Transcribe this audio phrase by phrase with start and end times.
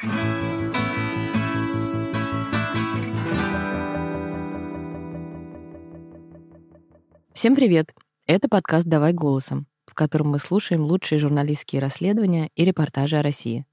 [0.00, 0.08] Всем
[7.54, 7.92] привет!
[8.26, 13.66] Это подкаст «Давай голосом», в котором мы слушаем лучшие журналистские расследования и репортажи о России.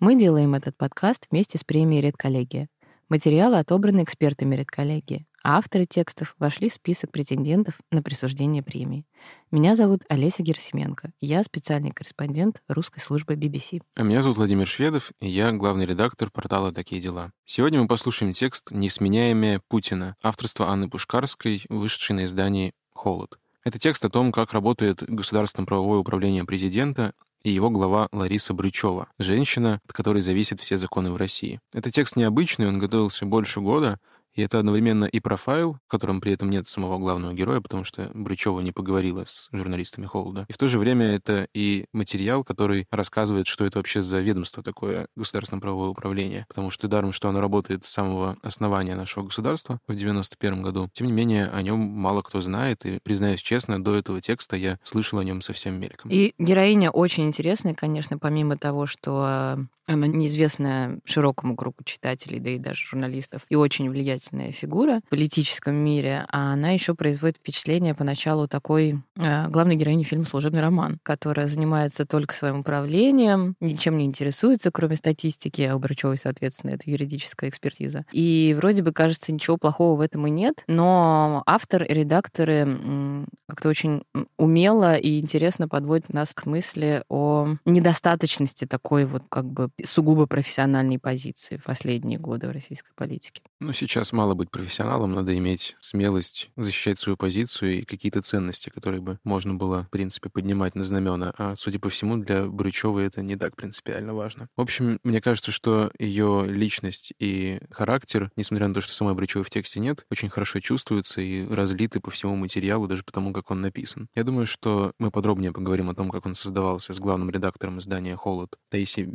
[0.00, 2.68] Мы делаем этот подкаст вместе с премией «Редколлегия».
[3.08, 9.04] Материалы отобраны экспертами «Редколлегии», авторы текстов вошли в список претендентов на присуждение премии.
[9.50, 11.12] Меня зовут Олеся Герсименко.
[11.20, 13.82] Я специальный корреспондент русской службы BBC.
[13.94, 17.32] А меня зовут Владимир Шведов, и я главный редактор портала «Такие дела».
[17.44, 23.38] Сегодня мы послушаем текст «Несменяемая Путина» авторства Анны Пушкарской, вышедший на издании «Холод».
[23.64, 29.08] Это текст о том, как работает государственное правовое управление президента и его глава Лариса Брычева,
[29.18, 31.60] женщина, от которой зависят все законы в России.
[31.72, 33.98] Это текст необычный, он готовился больше года,
[34.34, 38.10] и это одновременно и профайл, в котором при этом нет самого главного героя, потому что
[38.14, 40.46] Брычева не поговорила с журналистами «Холода».
[40.48, 44.62] И в то же время это и материал, который рассказывает, что это вообще за ведомство
[44.62, 46.44] такое государственное правовое управление.
[46.48, 51.06] Потому что даром, что оно работает с самого основания нашего государства в 91 году, тем
[51.06, 52.84] не менее о нем мало кто знает.
[52.86, 56.10] И, признаюсь честно, до этого текста я слышал о нем совсем мельком.
[56.10, 62.58] И героиня очень интересная, конечно, помимо того, что она неизвестная широкому кругу читателей, да и
[62.58, 68.48] даже журналистов, и очень влиятельная фигура в политическом мире, а она еще производит впечатление поначалу
[68.48, 74.70] такой э, главной героини фильма «Служебный роман», которая занимается только своим управлением, ничем не интересуется,
[74.70, 78.04] кроме статистики, а у Брачевой, соответственно, это юридическая экспертиза.
[78.12, 83.68] И вроде бы кажется, ничего плохого в этом и нет, но автор и редакторы как-то
[83.68, 84.02] очень
[84.36, 90.98] умело и интересно подводят нас к мысли о недостаточности такой вот как бы сугубо профессиональной
[90.98, 93.42] позиции в последние годы в российской политике.
[93.60, 99.00] Ну, сейчас мало быть профессионалом, надо иметь смелость защищать свою позицию и какие-то ценности, которые
[99.00, 101.32] бы можно было, в принципе, поднимать на знамена.
[101.36, 104.48] А, судя по всему, для Брючевой это не так принципиально важно.
[104.56, 109.44] В общем, мне кажется, что ее личность и характер, несмотря на то, что самой Брючевой
[109.44, 113.60] в тексте нет, очень хорошо чувствуются и разлиты по всему материалу, даже потому, как он
[113.60, 114.08] написан.
[114.14, 118.16] Я думаю, что мы подробнее поговорим о том, как он создавался с главным редактором издания
[118.16, 119.06] «Холод» Таисией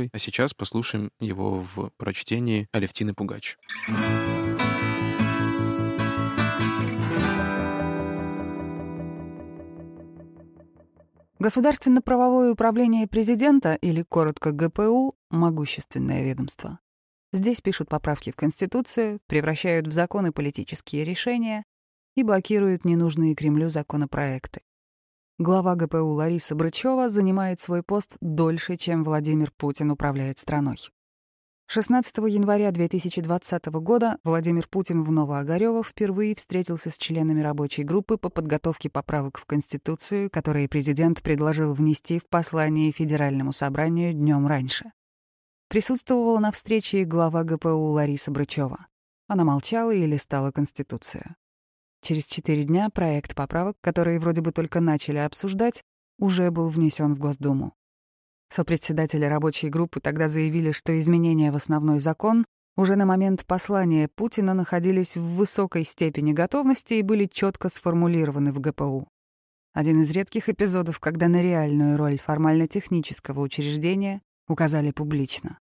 [0.00, 3.56] Бекбулатовой, а сейчас послушаем его в прочтении Алевтины Пугач.
[11.38, 16.80] Государственно-правовое управление президента, или коротко ГПУ, могущественное ведомство.
[17.32, 21.64] Здесь пишут поправки в Конституцию, превращают в законы политические решения
[22.14, 24.60] и блокируют ненужные Кремлю законопроекты.
[25.40, 30.76] Глава ГПУ Лариса Брычева занимает свой пост дольше, чем Владимир Путин управляет страной.
[31.66, 38.28] 16 января 2020 года Владимир Путин в Новоогарёво впервые встретился с членами рабочей группы по
[38.28, 44.92] подготовке поправок в Конституцию, которые президент предложил внести в послание Федеральному собранию днем раньше.
[45.70, 48.88] Присутствовала на встрече глава ГПУ Лариса Брычева.
[49.26, 51.34] Она молчала и листала Конституцию.
[52.02, 55.82] Через четыре дня проект поправок, которые вроде бы только начали обсуждать,
[56.18, 57.74] уже был внесен в Госдуму.
[58.48, 62.46] Сопредседатели рабочей группы тогда заявили, что изменения в основной закон
[62.76, 68.60] уже на момент послания Путина находились в высокой степени готовности и были четко сформулированы в
[68.60, 69.08] ГПУ.
[69.72, 75.58] Один из редких эпизодов, когда на реальную роль формально-технического учреждения указали публично.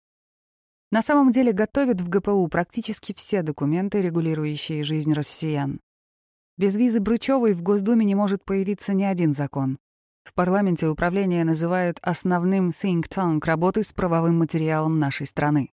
[0.90, 5.80] На самом деле готовят в ГПУ практически все документы, регулирующие жизнь россиян.
[6.58, 9.78] Без визы Брычевой в Госдуме не может появиться ни один закон.
[10.24, 15.70] В парламенте управление называют основным think tank работы с правовым материалом нашей страны.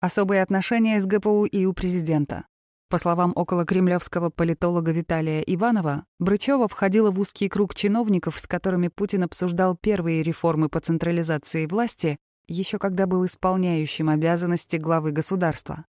[0.00, 2.46] Особые отношения с ГПУ и у президента.
[2.88, 8.88] По словам около кремлевского политолога Виталия Иванова, Брычева входила в узкий круг чиновников, с которыми
[8.88, 15.84] Путин обсуждал первые реформы по централизации власти, еще когда был исполняющим обязанности главы государства.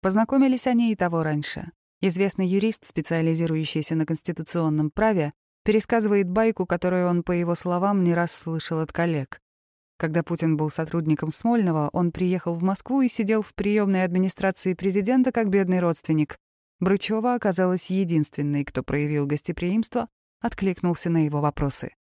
[0.00, 1.70] Познакомились они и того раньше.
[2.02, 5.32] Известный юрист, специализирующийся на конституционном праве,
[5.64, 9.40] Пересказывает байку, которую он, по его словам, не раз слышал от коллег.
[9.96, 15.30] Когда Путин был сотрудником Смольного, он приехал в Москву и сидел в приемной администрации президента
[15.30, 16.36] как бедный родственник.
[16.80, 20.08] Брычева оказалась единственной, кто проявил гостеприимство,
[20.40, 21.94] откликнулся на его вопросы.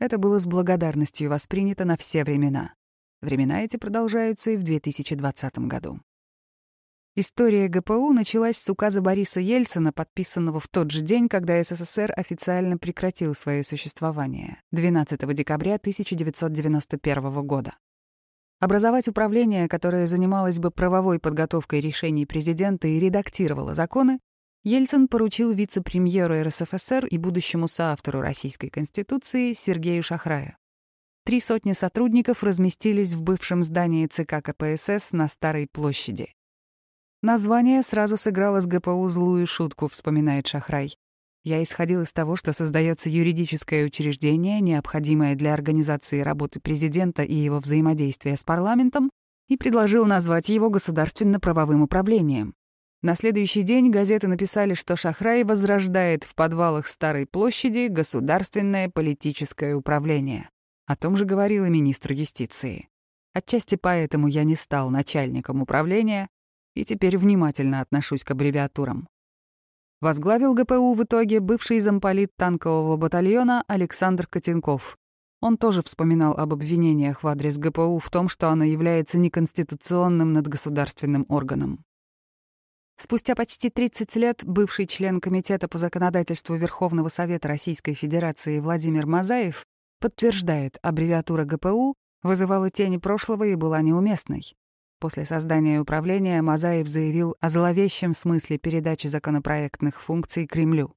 [0.00, 2.74] Это было с благодарностью воспринято на все времена.
[3.20, 6.00] Времена эти продолжаются и в 2020 году.
[7.14, 12.78] История ГПУ началась с указа Бориса Ельцина, подписанного в тот же день, когда СССР официально
[12.78, 17.74] прекратил свое существование, 12 декабря 1991 года.
[18.60, 24.18] Образовать управление, которое занималось бы правовой подготовкой решений президента и редактировало законы,
[24.64, 30.56] Ельцин поручил вице-премьеру РСФСР и будущему соавтору Российской Конституции Сергею Шахраю.
[31.26, 36.32] три сотни сотрудников разместились в бывшем здании ЦК КПСС на Старой площади.
[37.24, 40.96] Название сразу сыграло с ГПУ злую шутку, вспоминает Шахрай.
[41.44, 47.60] Я исходил из того, что создается юридическое учреждение, необходимое для организации работы президента и его
[47.60, 49.08] взаимодействия с парламентом,
[49.48, 52.54] и предложил назвать его государственно-правовым управлением.
[53.02, 60.50] На следующий день газеты написали, что Шахрай возрождает в подвалах Старой площади государственное политическое управление.
[60.86, 62.88] О том же говорил и министр юстиции.
[63.32, 66.28] Отчасти поэтому я не стал начальником управления
[66.74, 69.08] и теперь внимательно отношусь к аббревиатурам.
[70.00, 74.98] Возглавил ГПУ в итоге бывший замполит танкового батальона Александр Котенков.
[75.40, 81.26] Он тоже вспоминал об обвинениях в адрес ГПУ в том, что оно является неконституционным надгосударственным
[81.28, 81.84] органом.
[82.96, 89.64] Спустя почти 30 лет бывший член Комитета по законодательству Верховного Совета Российской Федерации Владимир Мазаев
[90.00, 94.54] подтверждает, аббревиатура ГПУ вызывала тени прошлого и была неуместной.
[95.02, 100.94] После создания управления Мазаев заявил о зловещем смысле передачи законопроектных функций Кремлю.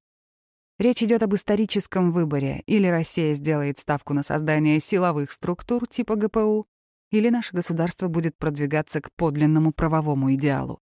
[0.78, 2.62] Речь идет об историческом выборе.
[2.68, 6.68] Или Россия сделает ставку на создание силовых структур типа ГПУ,
[7.10, 10.82] или наше государство будет продвигаться к подлинному правовому идеалу.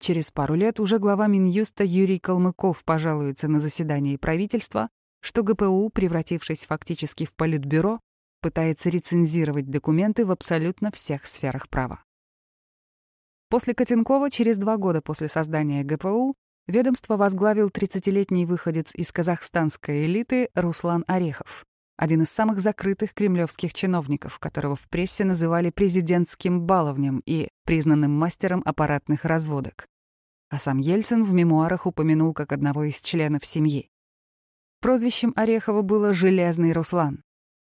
[0.00, 4.88] Через пару лет уже глава Минюста Юрий Калмыков пожалуется на заседании правительства,
[5.20, 8.00] что ГПУ, превратившись фактически в политбюро,
[8.40, 12.02] пытается рецензировать документы в абсолютно всех сферах права.
[13.54, 16.34] После Котенкова, через два года после создания ГПУ,
[16.66, 21.64] ведомство возглавил 30-летний выходец из казахстанской элиты Руслан Орехов,
[21.96, 28.60] один из самых закрытых кремлевских чиновников, которого в прессе называли президентским баловнем и признанным мастером
[28.64, 29.86] аппаратных разводок
[30.50, 33.88] а сам Ельцин в мемуарах упомянул как одного из членов семьи.
[34.80, 37.22] Прозвищем Орехова было «Железный Руслан».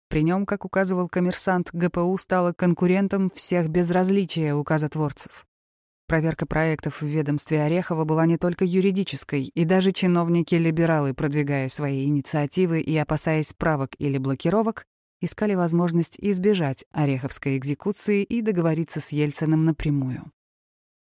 [0.09, 5.45] При нем, как указывал коммерсант, ГПУ стало конкурентом всех без различия указотворцев.
[6.13, 12.83] Проверка проектов в ведомстве Орехова была не только юридической, и даже чиновники-либералы, продвигая свои инициативы
[12.83, 14.85] и опасаясь правок или блокировок,
[15.23, 20.31] искали возможность избежать Ореховской экзекуции и договориться с Ельциным напрямую.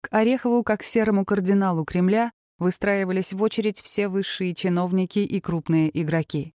[0.02, 6.54] К Орехову, как серому кардиналу Кремля, выстраивались в очередь все высшие чиновники и крупные игроки.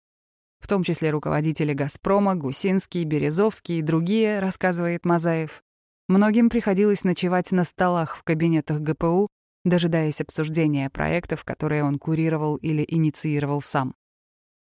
[0.60, 5.62] В том числе руководители «Газпрома», Гусинский, Березовский и другие, рассказывает Мазаев.
[6.08, 9.28] Многим приходилось ночевать на столах в кабинетах ГПУ,
[9.64, 13.94] дожидаясь обсуждения проектов, которые он курировал или инициировал сам.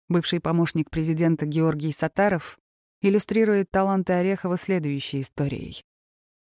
[0.09, 2.57] Бывший помощник президента Георгий Сатаров
[3.01, 5.81] иллюстрирует таланты Орехова следующей историей.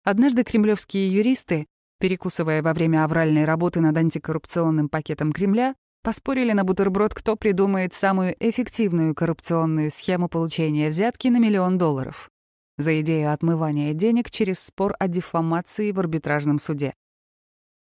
[0.03, 1.65] Однажды кремлевские юристы
[1.99, 8.35] перекусывая во время авральной работы над антикоррупционным пакетом Кремля, поспорили на бутерброд, кто придумает самую
[8.39, 12.29] эффективную коррупционную схему получения взятки на миллион долларов
[12.77, 16.93] за идею отмывания денег через спор о дефамации в арбитражном суде.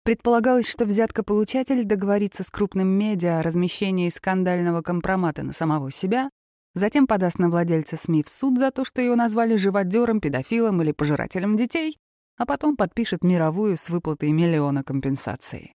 [0.05, 6.31] Предполагалось, что взяткополучатель договорится с крупным медиа о размещении скандального компромата на самого себя,
[6.75, 10.93] затем подаст на владельца СМИ в суд за то, что его назвали живодером, педофилом или
[10.93, 11.97] пожирателем детей,
[12.37, 15.74] а потом подпишет мировую с выплатой миллиона компенсации.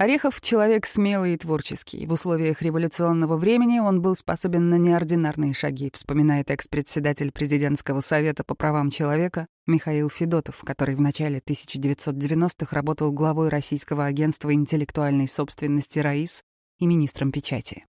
[0.00, 2.06] Орехов— человек смелый и творческий.
[2.06, 8.54] В условиях революционного времени он был способен на неординарные шаги, вспоминает экс-председатель президентского совета по
[8.54, 16.44] правам человека Михаил Федотов, который в начале 1990-х работал главой Российского агентства интеллектуальной собственности «РАИС»
[16.78, 17.84] и министром печати.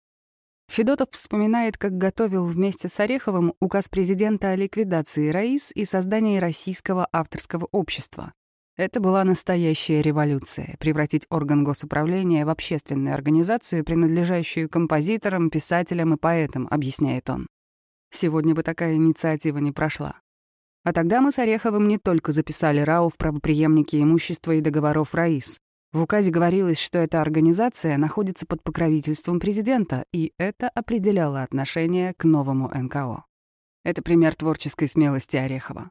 [0.70, 7.06] Федотов вспоминает, как готовил вместе с Ореховым указ президента о ликвидации РАИС и создании Российского
[7.12, 8.32] авторского общества.
[8.78, 16.68] Это была настоящая революция— превратить орган госуправления в общественную организацию, принадлежащую композиторам, писателям и поэтам,
[16.70, 17.48] объясняет он.
[18.12, 20.20] Сегодня бы такая инициатива не прошла.
[20.84, 25.60] А тогда мы с Ореховым не только записали РАУ в правоприемнике имущества и договоров РАИС,
[25.92, 32.26] в указе говорилось, что эта организация находится под покровительством президента, и это определяло отношение к
[32.26, 33.26] новому НКО.
[33.84, 35.90] Это пример творческой смелости Орехова.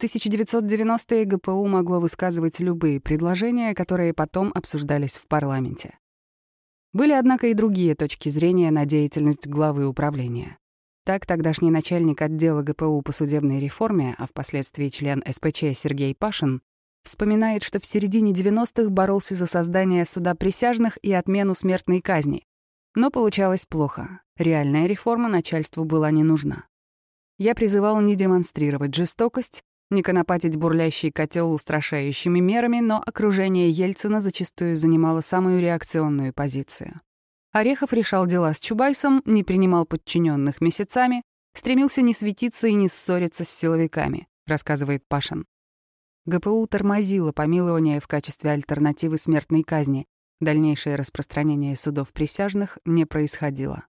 [0.00, 5.98] В 1990-е ГПУ могло высказывать любые предложения, которые потом обсуждались в парламенте.
[6.94, 10.56] Были, однако, и другие точки зрения на деятельность главы управления.
[11.04, 16.62] Так, тогдашний начальник отдела ГПУ по судебной реформе, а впоследствии член СПЧ Сергей Пашин,
[17.02, 22.46] Вспоминает, что в середине 90-х боролся за создание суда присяжных и отмену смертной казни.
[22.94, 24.22] Но получалось плохо.
[24.38, 26.64] Реальная реформа начальству была не нужна.
[27.36, 34.76] Я призывал не демонстрировать жестокость, не конопатить бурлящий котел устрашающими мерами, но окружение Ельцина зачастую
[34.76, 37.00] занимало самую реакционную позицию.
[37.52, 41.22] Орехов решал дела с Чубайсом, не принимал подчиненных месяцами,
[41.54, 45.46] стремился не светиться и не ссориться с силовиками, рассказывает Пашин.
[46.26, 50.06] ГПУ тормозило помилование в качестве альтернативы смертной казни.
[50.40, 53.84] Дальнейшее распространение судов присяжных не происходило.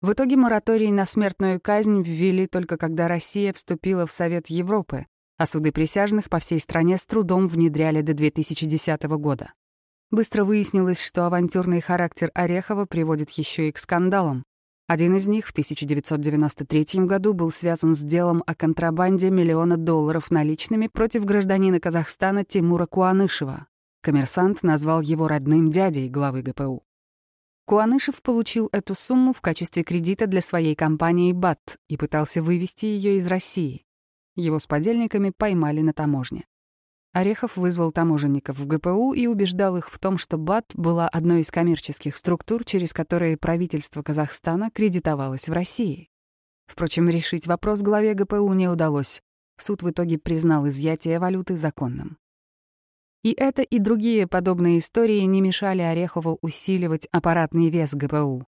[0.00, 5.44] В итоге мораторий на смертную казнь ввели только когда Россия вступила в Совет Европы, а
[5.44, 9.52] суды присяжных по всей стране с трудом внедряли до 2010 года.
[10.12, 14.44] Быстро выяснилось, что авантюрный характер Орехова приводит еще и к скандалам.
[14.86, 20.86] Один из них в 1993 году был связан с делом о контрабанде миллиона долларов наличными
[20.86, 23.66] против гражданина Казахстана Тимура Куанышева.
[24.00, 26.87] Коммерсант назвал его родным дядей главы ГПУ.
[27.68, 33.18] Куанышев получил эту сумму в качестве кредита для своей компании «БАТ» и пытался вывести ее
[33.18, 33.84] из России.
[34.36, 36.46] Его с подельниками поймали на таможне.
[37.12, 41.50] Орехов вызвал таможенников в ГПУ и убеждал их в том, что БАТ была одной из
[41.50, 46.08] коммерческих структур, через которые правительство Казахстана кредитовалось в России.
[46.68, 49.20] Впрочем, решить вопрос главе ГПУ не удалось.
[49.58, 52.16] Суд в итоге признал изъятие валюты законным.
[53.28, 58.46] И это и другие подобные истории не мешали Орехову усиливать аппаратный вес ГПУ.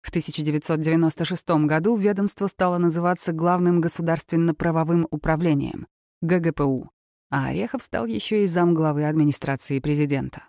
[0.00, 5.88] В 1996 году ведомство стало называться Главным государственно-правовым управлением—
[6.22, 6.88] ГГПУ,
[7.32, 10.44] а Орехов стал еще и замглавы администрации президента.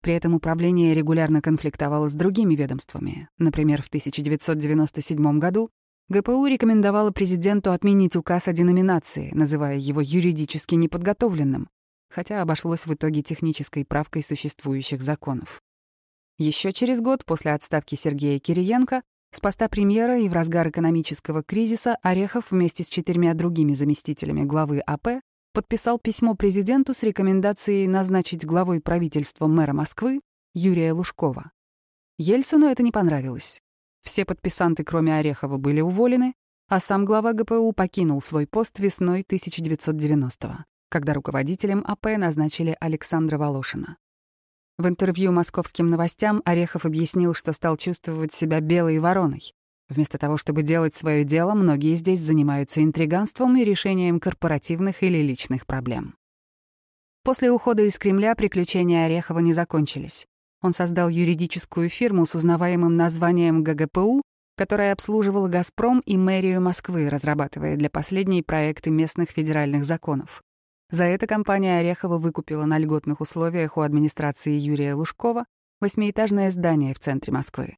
[0.00, 3.28] При этом управление регулярно конфликтовало с другими ведомствами.
[3.36, 5.68] Например, в 1997 году
[6.08, 11.68] ГПУ рекомендовало президенту отменить указ о деноминации, называя его юридически неподготовленным,
[12.10, 15.62] хотя обошлось в итоге технической правкой существующих законов.
[16.36, 19.02] Еще через год после отставки Сергея Кириенко
[19.32, 24.80] с поста премьера и в разгар экономического кризиса Орехов вместе с четырьмя другими заместителями главы
[24.80, 30.20] АП подписал письмо президенту с рекомендацией назначить главой правительства мэра Москвы
[30.54, 31.52] Юрия Лужкова.
[32.18, 33.60] Ельцину это не понравилось.
[34.02, 36.34] Все подписанты, кроме Орехова, были уволены,
[36.68, 43.96] а сам глава ГПУ покинул свой пост весной 1990-го когда руководителем АП назначили Александра Волошина.
[44.76, 49.54] В интервью московским новостям Орехов объяснил, что стал чувствовать себя белой вороной.
[49.88, 55.66] Вместо того, чтобы делать свое дело, многие здесь занимаются интриганством и решением корпоративных или личных
[55.66, 56.14] проблем.
[57.24, 60.26] После ухода из Кремля приключения Орехова не закончились.
[60.62, 64.22] Он создал юридическую фирму с узнаваемым названием ГГПУ,
[64.56, 70.42] которая обслуживала «Газпром» и мэрию Москвы, разрабатывая для последней проекты местных федеральных законов.
[70.90, 75.46] За это компания Орехова выкупила на льготных условиях у администрации Юрия Лужкова
[75.80, 77.76] восьмиэтажное здание в центре Москвы.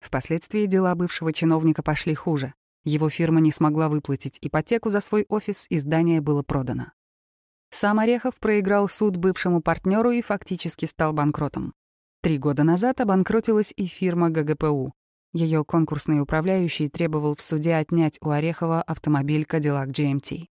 [0.00, 2.52] Впоследствии дела бывшего чиновника пошли хуже.
[2.84, 6.92] Его фирма не смогла выплатить ипотеку за свой офис, и здание было продано.
[7.70, 11.72] Сам Орехов проиграл суд бывшему партнеру и фактически стал банкротом.
[12.22, 14.92] Три года назад обанкротилась и фирма ГГПУ.
[15.32, 20.46] Ее конкурсный управляющий требовал в суде отнять у Орехова автомобиль Cadillac GMT.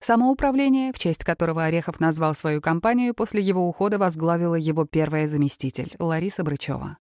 [0.00, 5.94] Самоуправление, в честь которого Орехов назвал свою компанию, после его ухода возглавила его первая заместитель
[5.98, 6.98] Лариса Брычева.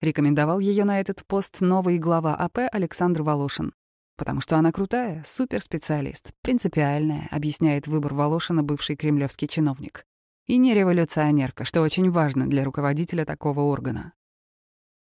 [0.00, 3.72] Рекомендовал ее на этот пост новый глава АП Александр Волошин.
[4.16, 10.04] Потому что она крутая, суперспециалист, принципиальная, объясняет выбор Волошина бывший кремлевский чиновник.
[10.46, 14.12] И не революционерка, что очень важно для руководителя такого органа.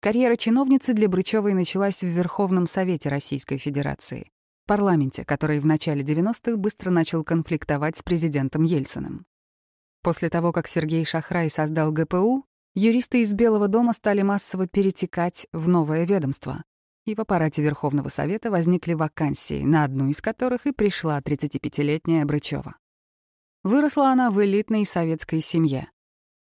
[0.00, 4.30] Карьера чиновницы для Брычевой началась в Верховном Совете Российской Федерации
[4.71, 9.27] парламенте, который в начале 90-х быстро начал конфликтовать с президентом Ельциным.
[10.00, 12.45] После того, как Сергей Шахрай создал ГПУ,
[12.77, 16.62] юристы из Белого дома стали массово перетекать в новое ведомство,
[17.05, 22.77] и в аппарате Верховного Совета возникли вакансии, на одну из которых и пришла 35-летняя Брычева.
[23.65, 25.91] Выросла она в элитной советской семье.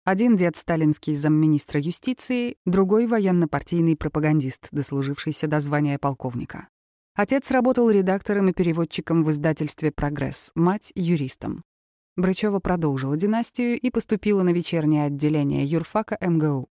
[0.03, 6.67] Один дед сталинский замминистра юстиции, другой— военно-партийный пропагандист, дослужившийся до звания полковника.
[7.21, 11.65] Отец работал редактором и переводчиком в издательстве «Прогресс», мать— юристом.
[12.15, 16.69] Брычева продолжила династию и поступила на вечернее отделение юрфака МГУ.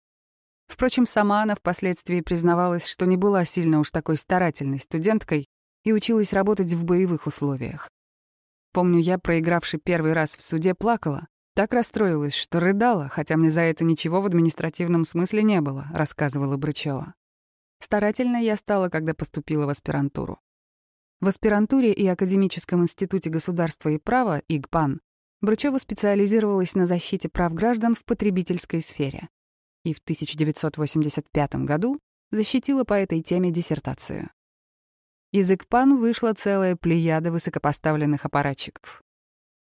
[0.67, 5.47] Впрочем, сама она впоследствии признавалась, что не была сильно уж такой старательной студенткой
[5.85, 7.87] и училась работать в боевых условиях.
[8.73, 11.25] Помню, я, проигравший первый раз в суде, плакала.
[11.55, 16.57] Так расстроилась, что рыдала, хотя мне за это ничего в административном смысле не было, рассказывала
[16.57, 17.13] Брычева.
[17.83, 20.39] Старательно я стала, когда поступила в аспирантуру.
[21.19, 25.01] В аспирантуре и Академическом институте государства и права ИГПАН
[25.41, 29.27] Брычева специализировалась на защите прав граждан в потребительской сфере
[29.83, 31.99] и в 1985 году
[32.31, 34.29] защитила по этой теме диссертацию.
[35.33, 39.03] Из ИГПАН вышла целая плеяда высокопоставленных аппаратчиков.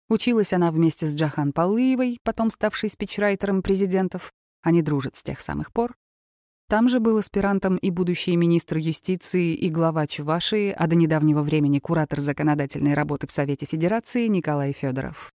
[0.09, 4.33] Училась она вместе с Джахан Палыевой, потом ставшей спичрайтером президентов.
[4.63, 5.95] Они дружат с тех самых пор.
[6.71, 11.79] Там же был аспирантом и будущий министр юстиции и глава Чувашии, а до недавнего времени
[11.79, 15.33] куратор законодательной работы в Совете Федерации Николай Федоров.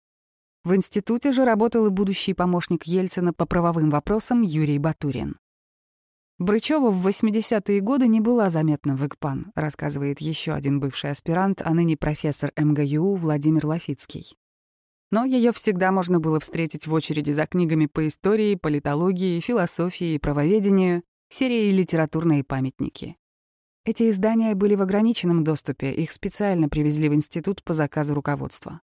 [0.66, 5.38] В институте же работал и будущий помощник Ельцина по правовым вопросам Юрий Батурин.
[6.38, 11.74] Брычева в 80-е годы не была заметна в ИКПАН, рассказывает еще один бывший аспирант, а
[11.74, 14.36] ныне профессор МГЮ Владимир Лафицкий.
[15.12, 20.20] Но ее всегда можно было встретить в очереди за книгами по истории, политологии, философии и
[20.20, 23.18] правоведению, серии «Литературные памятники».
[23.86, 28.82] Эти издания были в ограниченном доступе, их специально привезли в институт по заказу руководства.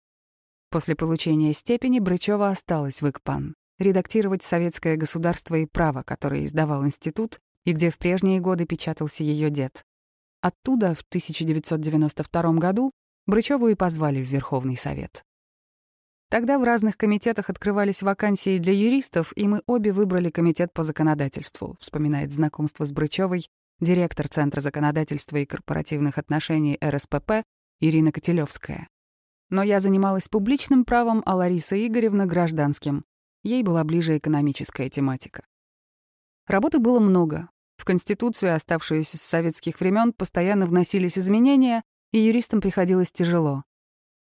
[0.69, 7.39] После получения степени Брычева осталась в ИКПАН, редактировать «Советское государство и право», которое издавал институт
[7.65, 9.85] и где в прежние годы печатался ее дед.
[10.41, 12.91] Оттуда в 1992 году
[13.27, 15.23] Брычеву и позвали в Верховный Совет.
[16.31, 21.75] Тогда в разных комитетах открывались вакансии для юристов, и мы обе выбрали комитет по законодательству,
[21.77, 23.49] вспоминает знакомство с Брычевой
[23.81, 27.43] директор Центра законодательства и корпоративных отношений РСПП
[27.81, 28.87] Ирина Котелевская.
[29.49, 33.03] Но я занималась публичным правом, а Лариса Игоревна— гражданским.
[33.43, 35.43] Ей была ближе экономическая тематика.
[36.47, 37.49] Работы было много.
[37.75, 41.83] В Конституцию, оставшуюся с советских времен, постоянно вносились изменения,
[42.13, 43.65] и юристам приходилось тяжело.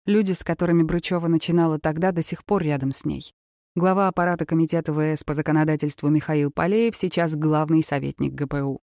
[0.06, 3.34] Люди, с которыми Брычева начинала тогда, до сих пор рядом с ней.
[3.74, 8.80] Глава аппарата Комитета ВС по законодательству Михаил Полеев сейчас главный советник ГПУ.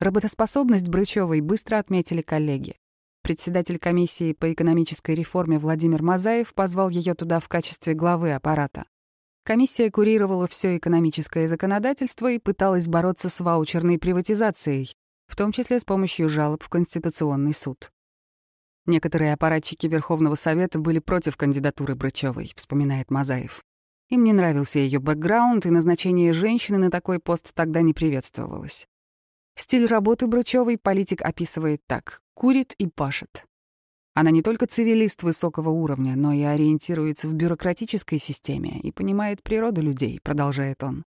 [0.00, 2.74] Работоспособность Брычевой быстро отметили коллеги.
[3.22, 8.86] Председатель комиссии по экономической реформе Владимир Мазаев позвал ее туда в качестве главы аппарата.
[9.44, 14.92] Комиссия курировала все экономическое законодательство и пыталась бороться с ваучерной приватизацией,
[15.28, 17.92] в том числе с помощью жалоб в Конституционный суд.
[18.86, 23.62] Некоторые аппаратчики Верховного Совета были против кандидатуры Брычевой, вспоминает Мазаев.
[24.08, 28.86] Им не нравился ее бэкграунд, и назначение женщины на такой пост тогда не приветствовалось.
[29.54, 33.44] Стиль работы Брычевой политик описывает так— курит и пашет.
[34.14, 39.80] Она не только цивилист высокого уровня, но и ориентируется в бюрократической системе и понимает природу
[39.80, 41.04] людей, продолжает он.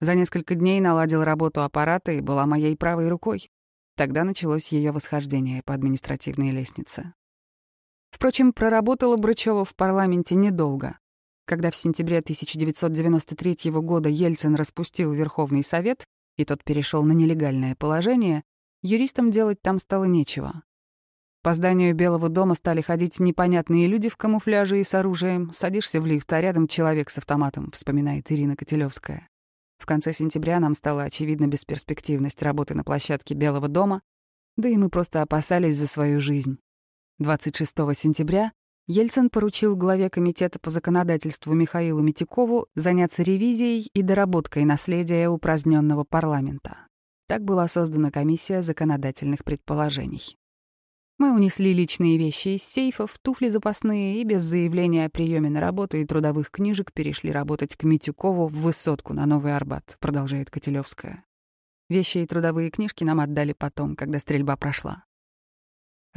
[0.00, 3.50] За несколько дней наладил работу аппарата и была моей правой рукой.
[3.96, 7.14] Тогда началось ее восхождение по административной лестнице.
[8.10, 10.98] Впрочем, проработала Брычева в парламенте недолго.
[11.46, 16.04] Когда в сентябре 1993 года Ельцин распустил Верховный Совет,
[16.36, 18.44] и тот перешел на нелегальное положение,
[18.82, 20.62] юристам делать там стало нечего.
[21.42, 25.52] По зданию Белого дома стали ходить непонятные люди в камуфляже и с оружием.
[25.52, 29.28] Садишься в лифт, а рядом человек с автоматом, вспоминает Ирина Котелевская.
[29.78, 34.02] В конце сентября нам стала очевидна бесперспективность работы на площадке Белого дома,
[34.56, 36.58] да и мы просто опасались за свою жизнь.
[37.20, 38.52] 26 сентября
[38.86, 46.86] Ельцин поручил главе Комитета по законодательству Михаилу Митякову заняться ревизией и доработкой наследия упраздненного парламента.
[47.26, 50.36] Так была создана комиссия законодательных предположений.
[51.18, 55.96] Мы унесли личные вещи из сейфов, туфли запасные и без заявления о приеме на работу
[55.96, 61.24] и трудовых книжек перешли работать к Митюкову в высотку на Новый Арбат, продолжает Котелевская.
[61.88, 65.07] Вещи и трудовые книжки нам отдали потом, когда стрельба прошла.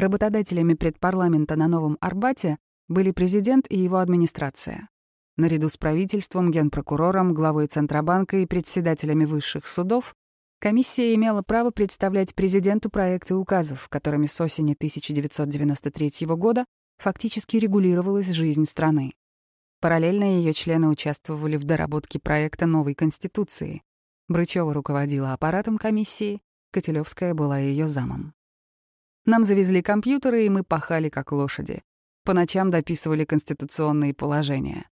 [0.01, 4.89] Работодателями предпарламента на Новом Арбате были президент и его администрация.
[5.37, 10.15] Наряду с правительством, генпрокурором, главой Центробанка и председателями высших судов
[10.59, 16.65] комиссия имела право представлять президенту проекты указов, которыми с осени 1993 года
[16.97, 19.13] фактически регулировалась жизнь страны.
[19.81, 23.83] Параллельно ее члены участвовали в доработке проекта новой Конституции.
[24.29, 28.33] Брычева руководила аппаратом комиссии, Котелевская была ее замом.
[29.25, 31.83] Нам завезли компьютеры, и мы пахали как лошади.
[32.23, 34.89] По ночам дописывали конституционные положения.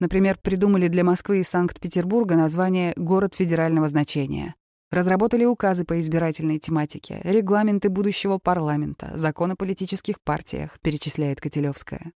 [0.00, 4.56] Например, придумали для Москвы и Санкт-Петербурга название «Город федерального значения».
[4.90, 12.12] Разработали указы по избирательной тематике, регламенты будущего парламента, закон о политических партиях, перечисляет Котелевская.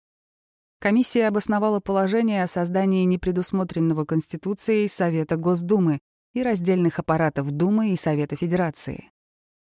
[0.78, 5.98] Комиссия обосновала положение о создании непредусмотренного Конституцией Совета Госдумы
[6.32, 9.10] и раздельных аппаратов Думы и Совета Федерации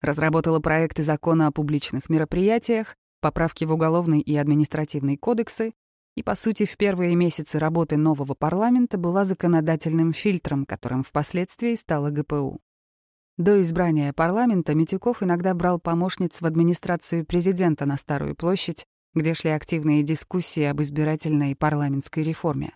[0.06, 5.74] разработала проекты закона о публичных мероприятиях, поправки в уголовный и административный кодексы
[6.16, 12.10] и, по сути, в первые месяцы работы нового парламента была законодательным фильтром, которым впоследствии стала
[12.10, 12.62] ГПУ.
[13.38, 19.50] До избрания парламента Митюков иногда брал помощниц в администрацию президента на Старую площадь, где шли
[19.50, 22.74] активные дискуссии об избирательной и парламентской реформе.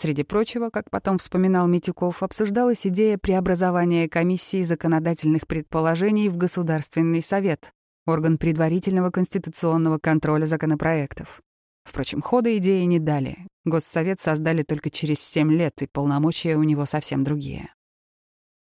[0.00, 7.70] Среди прочего, как потом вспоминал Митюков, обсуждалась идея преобразования комиссии законодательных предположений в Государственный совет,
[8.06, 11.42] орган предварительного конституционного контроля законопроектов.
[11.84, 13.46] Впрочем, хода идеи не дали.
[13.66, 17.70] Госсовет создали только через семь лет, и полномочия у него совсем другие.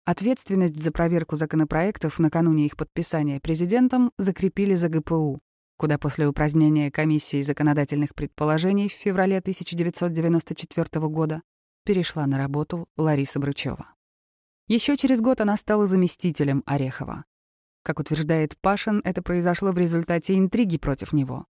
[0.05, 5.41] Ответственность за проверку законопроектов накануне их подписания президентом закрепили за ГПУ,
[5.77, 11.43] куда после упразднения комиссии законодательных предположений в феврале 1994 года
[11.85, 13.95] перешла на работу Лариса Брычева.
[14.67, 17.25] Еще через год она стала заместителем Орехова.
[17.83, 21.47] Как утверждает Пашин, это произошло в результате интриги против него.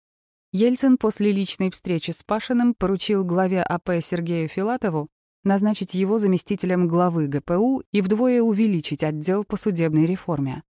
[0.52, 5.10] Ельцин после личной встречи с Пашиным поручил главе АП Сергею Филатову
[5.44, 10.64] назначить его заместителем главы ГПУ и вдвое увеличить отдел по судебной реформе.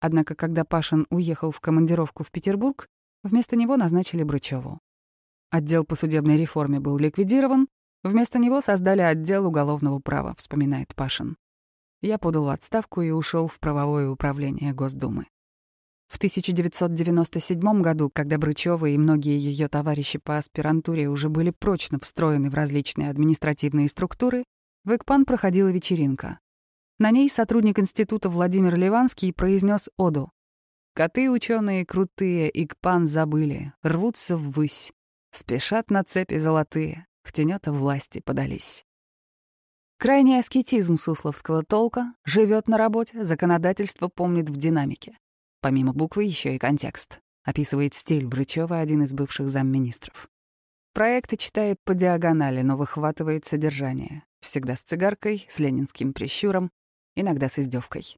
[0.00, 2.88] Однако, когда Пашин уехал в командировку в Петербург,
[3.22, 4.80] вместо него назначили Брычеву.
[5.50, 7.68] Отдел по судебной реформе был ликвидирован,
[8.02, 11.36] вместо него создали отдел уголовного права, вспоминает Пашин.
[12.02, 15.26] Я подал отставку и ушел в правовое управление Госдумы.
[16.08, 22.50] В 1997 году, когда Брычева и многие ее товарищи по аспирантуре уже были прочно встроены
[22.50, 24.44] в различные административные структуры,
[24.84, 26.40] в ЭКПАН проходила вечеринка.
[27.00, 30.30] На ней сотрудник института Владимир Ливанский произнес оду.
[30.92, 34.92] «Коты ученые крутые, ИКПАН забыли, рвутся ввысь,
[35.32, 38.84] спешат на цепи золотые, в тенета власти подались».
[39.98, 45.16] Крайний аскетизм сусловского толка живет на работе, законодательство помнит в динамике.
[45.62, 47.20] Помимо буквы еще и контекст.
[47.44, 50.28] Описывает стиль Брычева один из бывших замминистров.
[50.92, 54.22] Проекты читает по диагонали, но выхватывает содержание.
[54.42, 56.70] Всегда с цигаркой, с ленинским прищуром,
[57.14, 58.16] иногда с издевкой.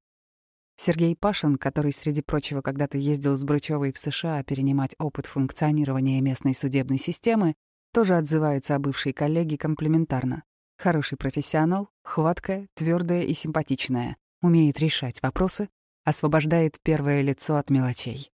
[0.77, 6.55] Сергей Пашин, который, среди прочего, когда-то ездил с Брычевой в США перенимать опыт функционирования местной
[6.55, 7.55] судебной системы,
[7.93, 10.45] тоже отзывается о бывшей коллеге комплиментарно.
[10.79, 15.69] Хороший профессионал, хваткая, твердая и симпатичная, умеет решать вопросы,
[16.05, 18.33] освобождает первое лицо от мелочей.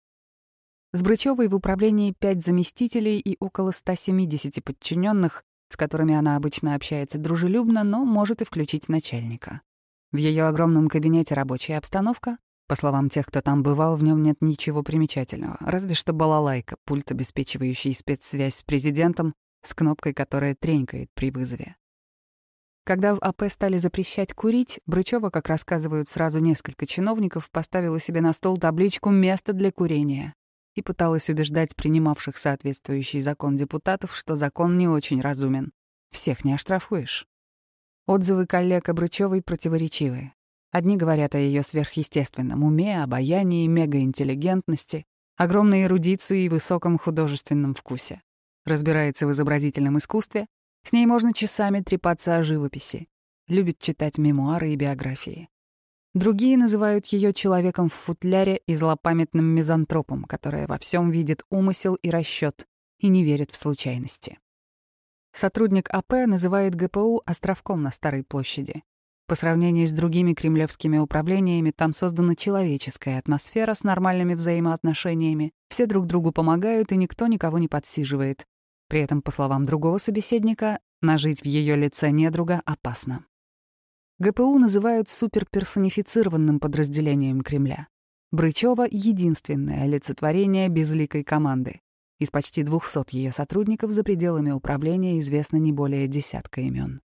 [0.94, 7.18] С Брычевой в управлении пять заместителей и около 170 подчиненных, с которыми она обычно общается
[7.18, 9.62] дружелюбно, но может и включить начальника.
[10.16, 12.38] В ее огромном кабинете рабочая обстановка.
[12.70, 17.12] По словам тех, кто там бывал, в нем нет ничего примечательного, разве что балалайка, пульт,
[17.12, 21.76] обеспечивающий спецсвязь с президентом, с кнопкой, которая тренькает при вызове.
[22.86, 28.32] Когда в АП стали запрещать курить, Брычева, как рассказывают сразу несколько чиновников, поставила себе на
[28.32, 30.34] стол табличку «Место для курения»
[30.76, 35.74] и пыталась убеждать принимавших соответствующий закон депутатов, что закон не очень разумен.
[36.14, 37.28] Всех не оштрафуешь.
[38.08, 40.32] Отзывы коллег о Брычевой противоречивы.
[40.72, 45.06] Одни говорят о ее сверхъестественном уме, обаянии, мегаинтеллигентности,
[45.38, 48.22] огромной эрудиции и высоком художественном вкусе.
[48.64, 50.46] Разбирается в изобразительном искусстве,
[50.84, 53.08] с ней можно часами трепаться о живописи.
[53.48, 55.50] Любит читать мемуары и биографии.
[56.14, 62.12] Другие называют ее человеком в футляре и злопамятным мизантропом, которая во всем видит умысел и
[62.12, 62.68] расчет
[63.00, 64.38] и не верит в случайности.
[65.36, 68.84] Сотрудник АП называет ГПУ островком на Старой площади.
[69.28, 76.06] По сравнению с другими кремлевскими управлениями, там создана человеческая атмосфера с нормальными взаимоотношениями, все друг
[76.06, 78.46] другу помогают, и никто никого не подсиживает.
[78.88, 83.26] При этом, по словам другого собеседника, нажить в ее лице недруга опасно.
[84.20, 87.90] ГПУ называют суперперсонифицированным подразделением Кремля.
[88.32, 91.82] Брычева— единственное олицетворение безликой команды.
[92.20, 97.02] Из почти 200 ее сотрудников за пределами управления известно не более десятка имен.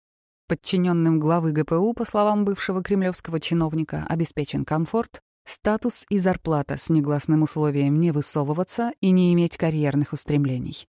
[0.46, 7.42] Подчиненным главы ГПУ, по словам бывшего кремлевского чиновника, обеспечен комфорт, статус и зарплата с негласным
[7.42, 10.86] условием не высовываться и не иметь карьерных устремлений.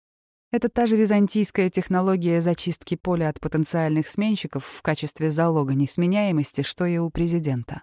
[0.53, 6.85] Это та же византийская технология зачистки поля от потенциальных сменщиков в качестве залога несменяемости, что
[6.85, 7.83] и у президента.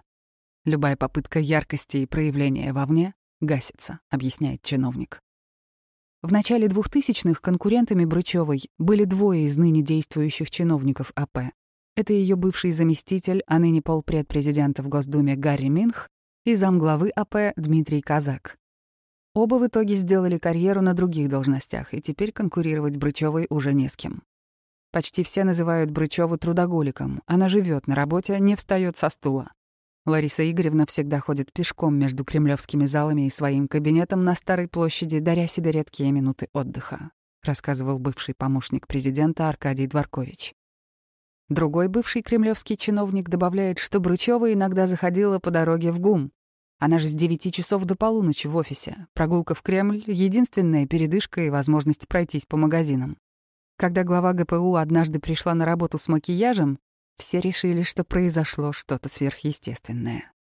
[0.64, 5.20] Любая попытка яркости и проявления вовне гасится, объясняет чиновник.
[6.22, 11.52] В начале 2000-х конкурентами Брычевой были двое из ныне действующих чиновников АП.
[11.96, 16.08] Это ее бывший заместитель, а ныне полпред президента в Госдуме Гарри Минх
[16.44, 18.56] и замглавы АП Дмитрий Казак.
[19.34, 23.96] Оба в итоге сделали карьеру на других должностях, и теперь конкурировать Брычевой уже не с
[23.96, 24.22] кем.
[24.92, 27.22] Почти все называют Брычеву трудоголиком.
[27.26, 29.50] Она живет на работе, не встает со стула.
[30.04, 35.46] Лариса Игоревна всегда ходит пешком между кремлевскими залами и своим кабинетом на Старой площади, даря
[35.46, 37.10] себе редкие минуты отдыха,
[37.42, 40.54] рассказывал бывший помощник президента Аркадий Дворкович.
[41.48, 46.32] Другой бывший кремлевский чиновник добавляет, что Брычева иногда заходила по дороге в ГУМ,
[46.84, 49.06] она же с 9 часов до полуночи в офисе.
[49.14, 53.18] Прогулка в Кремль— единственная передышка и возможность пройтись по магазинам.
[53.76, 56.80] Когда глава ГПУ однажды пришла на работу с макияжем,
[57.22, 60.32] все решили, что произошло что-то сверхъестественное.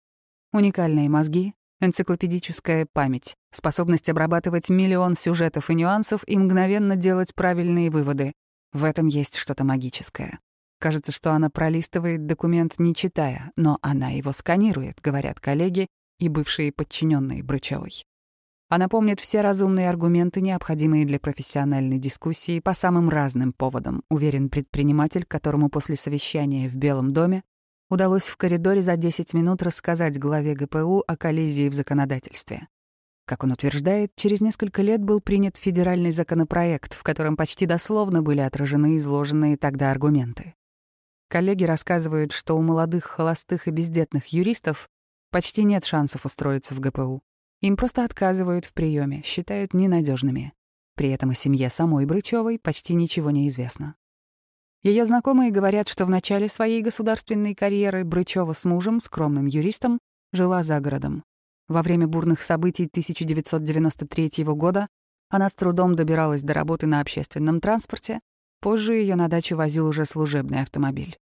[0.52, 8.34] Уникальные мозги, энциклопедическая память, способность обрабатывать миллион сюжетов и нюансов и мгновенно делать правильные выводы.
[8.74, 10.40] В этом есть что-то магическое.
[10.80, 15.86] Кажется, что она пролистывает документ, не читая, но она его сканирует, говорят коллеги
[16.18, 18.06] и бывшие подчиненные Брычевой.
[18.74, 25.26] Она помнит все разумные аргументы, необходимые для профессиональной дискуссии по самым разным поводам, уверен предприниматель,
[25.26, 27.44] которому после совещания в Белом доме
[27.90, 32.70] удалось в коридоре за 10 минут рассказать главе ГПУ о коллизии в законодательстве.
[33.26, 38.40] Как он утверждает, через несколько лет был принят федеральный законопроект, в котором почти дословно были
[38.40, 40.56] отражены изложенные тогда аргументы.
[41.28, 44.88] Коллеги рассказывают, что у молодых, холостых и бездетных юристов
[45.30, 47.22] почти нет шансов устроиться в ГПУ.
[47.62, 50.54] Им просто отказывают в приеме, считают ненадежными.
[50.96, 53.96] При этом о семье самой Брычевой почти ничего не известно.
[54.84, 60.00] Ее знакомые говорят, что в начале своей государственной карьеры Брычева с мужем, скромным юристом,
[60.34, 61.24] жила за городом.
[61.68, 64.88] Во время бурных событий 1993 года
[65.30, 68.22] она с трудом добиралась до работы на общественном транспорте,
[68.60, 71.18] позже ее на дачу возил уже служебный автомобиль.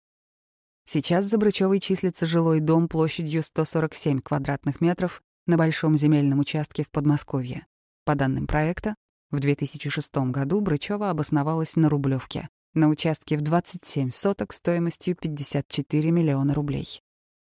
[0.86, 6.90] Сейчас за Брычевой числится жилой дом площадью 147 квадратных метров на большом земельном участке в
[6.90, 7.66] Подмосковье.
[8.04, 8.94] По данным проекта,
[9.30, 16.54] в 2006 году Брычева обосновалась на Рублевке, на участке в 27 соток стоимостью 54 миллиона
[16.54, 17.00] рублей.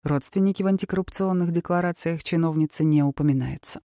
[0.04, 3.80] Родственники в антикоррупционных декларациях чиновницы не упоминаются.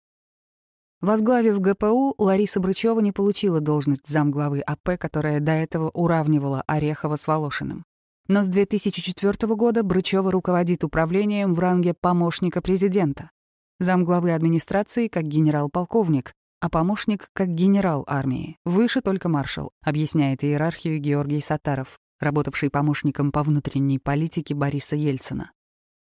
[1.01, 7.27] Возглавив ГПУ, Лариса Брычева не получила должность замглавы АП, которая до этого уравнивала Орехова с
[7.27, 7.85] Волошиным.
[8.29, 13.31] Но с 2004 года Брычева руководит управлением в ранге помощника президента.
[13.79, 21.41] Замглавы администрации как генерал-полковник, а помощник как генерал армии, выше только маршал, объясняет иерархию Георгий
[21.41, 25.51] Сатаров, работавший помощником по внутренней политике Бориса Ельцина.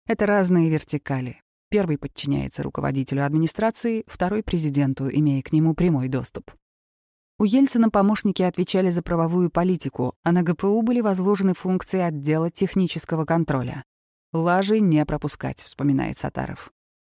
[0.07, 1.41] Это разные вертикали.
[1.71, 6.53] Первый подчиняется руководителю администрации, второй— президенту, имея к нему прямой доступ.
[7.37, 13.25] У Ельцина помощники отвечали за правовую политику, а на ГПУ были возложены функции отдела технического
[13.25, 13.83] контроля.
[14.33, 16.73] «Лажи не пропускать»,— вспоминает Сатаров.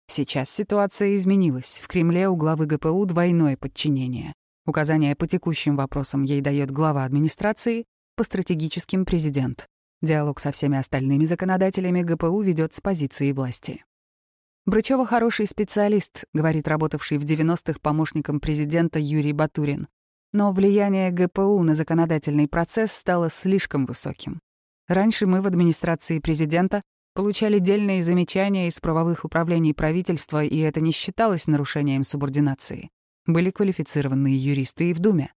[0.09, 1.81] Сейчас ситуация изменилась.
[1.83, 4.33] В Кремле у главы ГПУ двойное подчинение.
[4.65, 7.85] Указания по текущим вопросам ей дает глава администрации,
[8.17, 9.67] по стратегическим— президент.
[10.03, 13.85] Диалог со всеми остальными законодателями ГПУ ведет с позиции власти.
[14.65, 19.89] Брычева хороший специалист, говорит работавший в 90-х помощником президента Юрий Батурин.
[20.33, 24.41] Но влияние ГПУ на законодательный процесс стало слишком высоким.
[24.89, 26.83] Раньше мы в администрации президента
[27.17, 32.91] получали дельные замечания из правовых управлений правительства, и это не считалось нарушением субординации.
[33.27, 35.33] Были квалифицированные юристы и в Думе.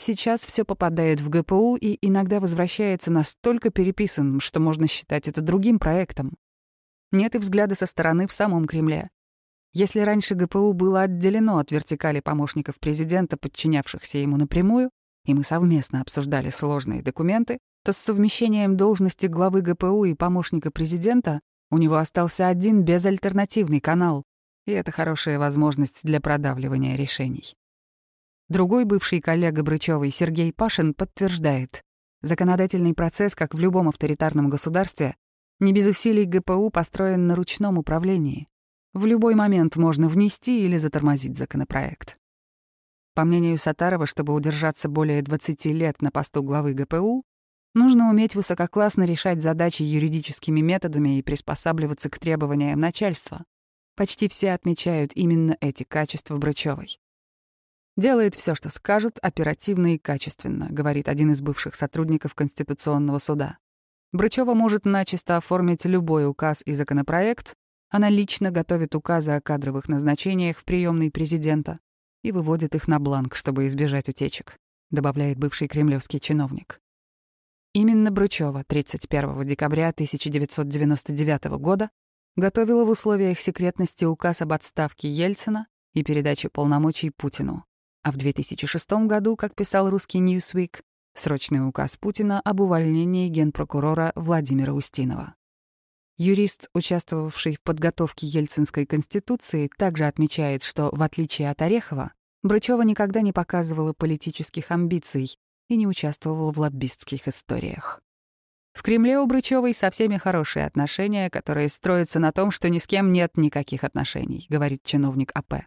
[0.00, 5.80] Сейчас все попадает в ГПУ и иногда возвращается настолько переписанным, что можно считать это другим
[5.80, 6.36] проектом.
[7.10, 9.08] Нет и взгляда со стороны в самом Кремле.
[9.74, 14.90] Если раньше ГПУ было отделено от вертикали помощников президента, подчинявшихся ему напрямую,
[15.24, 21.40] и мы совместно обсуждали сложные документы, то с совмещением должности главы ГПУ и помощника президента
[21.70, 24.24] у него остался один безальтернативный канал,
[24.66, 27.54] и это хорошая возможность для продавливания решений.
[28.48, 31.82] Другой бывший коллега Брычевой, Сергей Пашин, подтверждает,
[32.22, 35.16] законодательный процесс, как в любом авторитарном государстве,
[35.60, 38.48] не без усилий ГПУ построен на ручном управлении.
[38.94, 42.16] В любой момент можно внести или затормозить законопроект.
[43.14, 47.24] По мнению Сатарова, чтобы удержаться более 20 лет на посту главы ГПУ,
[47.78, 53.44] нужно уметь высококлассно решать задачи юридическими методами и приспосабливаться к требованиям начальства.
[53.96, 56.98] Почти все отмечают именно эти качества Брычевой.
[57.96, 63.58] Делает все, что скажут, оперативно и качественно, говорит один из бывших сотрудников Конституционного суда.
[64.12, 67.54] Брычева может начисто оформить любой указ и законопроект,
[67.90, 71.78] она лично готовит указы о кадровых назначениях в приемный президента
[72.22, 74.56] и выводит их на бланк, чтобы избежать утечек,
[74.90, 76.80] добавляет бывший кремлевский чиновник.
[77.74, 81.90] Именно Брычева 31 декабря 1999 года
[82.34, 87.64] готовила в условиях секретности указ об отставке Ельцина и передаче полномочий Путину.
[88.02, 90.80] А в 2006 году, как писал русский Newsweek,
[91.14, 95.34] срочный указ Путина об увольнении генпрокурора Владимира Устинова.
[96.16, 103.20] Юрист, участвовавший в подготовке Ельцинской конституции, также отмечает, что, в отличие от Орехова, Брычева никогда
[103.20, 108.00] не показывала политических амбиций и не участвовала в лоббистских историях.
[108.72, 112.86] В Кремле у Брычевой со всеми хорошие отношения, которые строятся на том, что ни с
[112.86, 115.64] кем нет никаких отношений, говорит чиновник АП.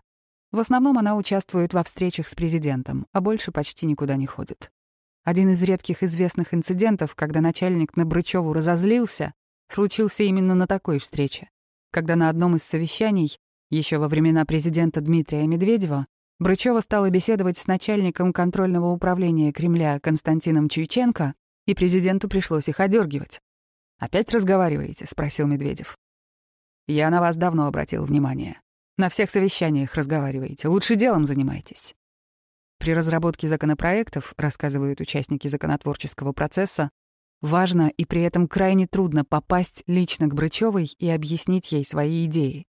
[0.51, 4.71] В основном она участвует во встречах с президентом, а больше почти никуда не ходит.
[5.23, 9.33] Один из редких известных инцидентов, когда начальник на Брычеву разозлился,
[9.69, 11.49] случился именно на такой встрече,
[11.91, 13.37] когда на одном из совещаний,
[13.69, 16.07] еще во времена президента Дмитрия Медведева,
[16.41, 21.35] Брычева стала беседовать с начальником контрольного управления Кремля Константином Чуйченко,
[21.67, 23.39] и президенту пришлось их одергивать.
[23.99, 25.99] «Опять разговариваете?»— спросил Медведев.
[26.87, 28.59] «Я на вас давно обратил внимание.
[28.97, 30.67] На всех совещаниях разговариваете.
[30.67, 31.93] Лучше делом занимайтесь».
[32.79, 36.89] При разработке законопроектов, рассказывают участники законотворческого процесса,
[37.41, 42.65] важно и при этом крайне трудно попасть лично к Брычевой и объяснить ей свои идеи.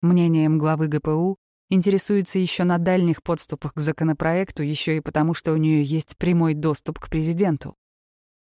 [0.00, 1.36] Мнением главы ГПУ
[1.74, 6.54] интересуется еще на дальних подступах к законопроекту, еще и потому, что у нее есть прямой
[6.54, 7.76] доступ к президенту.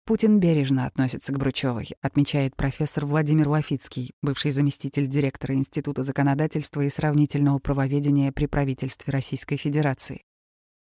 [0.07, 6.91] Путин бережно относится к Бручевой, отмечает профессор Владимир Лафицкий, бывший заместитель директора Института законодательства и
[6.91, 10.23] сравнительного правоведения при правительстве Российской Федерации.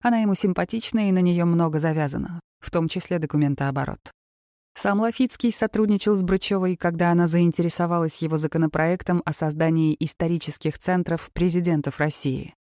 [0.01, 4.11] Она ему симпатична и на нее много завязано, в том числе документооборот.
[4.75, 11.99] Сам Лафицкий сотрудничал с Брычевой, когда она заинтересовалась его законопроектом о создании исторических центров президентов
[11.99, 12.55] России.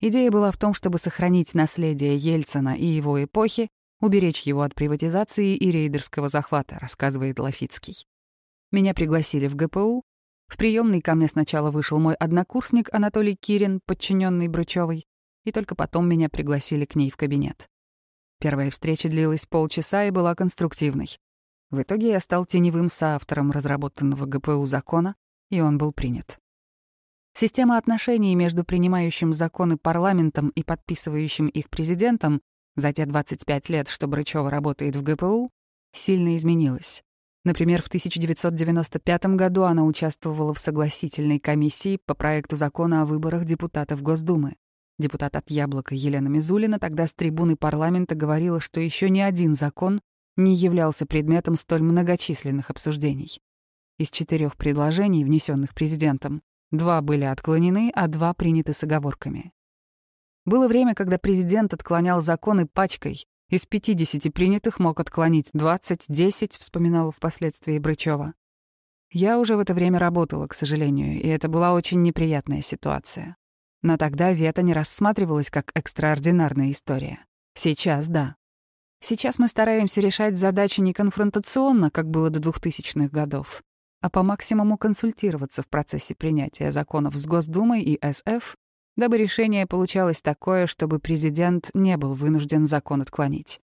[0.00, 3.68] Идея была в том, чтобы сохранить наследие Ельцина и его эпохи
[4.00, 8.06] уберечь его от приватизации и рейдерского захвата, рассказывает Лафицкий.
[8.70, 10.02] Меня пригласили в ГПУ.
[10.46, 15.06] В приемный ко мне сначала вышел мой однокурсник Анатолий Кирин, подчиненный Брычевой,
[15.44, 17.68] и только потом меня пригласили к ней в кабинет.
[18.40, 21.18] Первая встреча длилась полчаса и была конструктивной.
[21.70, 25.16] В итоге я стал теневым соавтором разработанного ГПУ закона,
[25.50, 26.38] и он был принят.
[27.34, 32.40] Система отношений между принимающим законы парламентом и подписывающим их президентом
[32.74, 35.50] за те 25 лет, что Брычева работает в ГПУ,
[35.92, 37.02] сильно изменилась.
[37.44, 44.02] Например, в 1995 году она участвовала в согласительной комиссии по проекту закона о выборах депутатов
[44.02, 44.56] Госдумы.
[44.98, 50.00] Депутат от «Яблока» Елена Мизулина тогда с трибуны парламента говорила, что еще ни один закон
[50.38, 53.42] не являлся предметом столь многочисленных обсуждений.
[53.98, 59.52] Из четырех предложений, внесенных президентом, два были отклонены, а два приняты с оговорками.
[60.44, 63.26] Было время, когда президент отклонял законы пачкой.
[63.50, 68.34] Из 50 принятых мог отклонить 20-10, вспоминала впоследствии Брычева.
[69.10, 73.36] Я уже в это время работала, к сожалению, и это была очень неприятная ситуация.
[73.82, 77.24] Но тогда вето не рассматривалось как экстраординарная история.
[77.54, 78.36] Сейчас— да.
[79.00, 83.62] Сейчас мы стараемся решать задачи не конфронтационно, как было до 2000-х годов,
[84.00, 88.56] а по максимуму консультироваться в процессе принятия законов с Госдумой и СФ
[88.98, 93.60] дабы решение получалось такое, чтобы президент не был вынужден закон отклонить.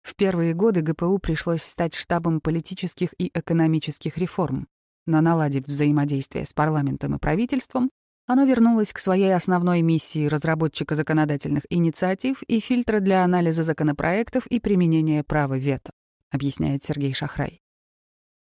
[0.00, 4.66] В первые годы ГПУ пришлось стать штабом политических и экономических реформ,
[5.04, 7.90] но наладив взаимодействие с парламентом и правительством,
[8.28, 14.60] оно вернулось к своей основной миссии разработчика законодательных инициатив и фильтра для анализа законопроектов и
[14.60, 15.90] применения права вето,
[16.30, 17.62] объясняет Сергей Шахрай.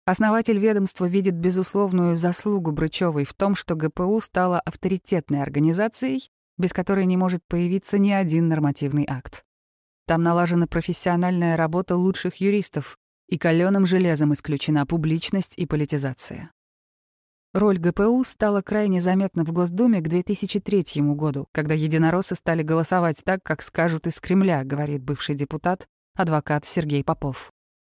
[0.03, 7.05] Основатель ведомства видит безусловную заслугу Брычевой в том, что ГПУ стала авторитетной организацией, без которой
[7.05, 9.43] не может появиться ни один нормативный акт.
[10.07, 16.51] Там налажена профессиональная работа лучших юристов, и каленым железом исключена публичность и политизация.
[17.55, 23.43] Роль ГПУ стала крайне заметна в Госдуме к 2003 году, когда единороссы стали голосовать так,
[23.43, 25.87] как скажут из Кремля, говорит бывший депутат,
[26.17, 27.49] адвокат Сергей Попов.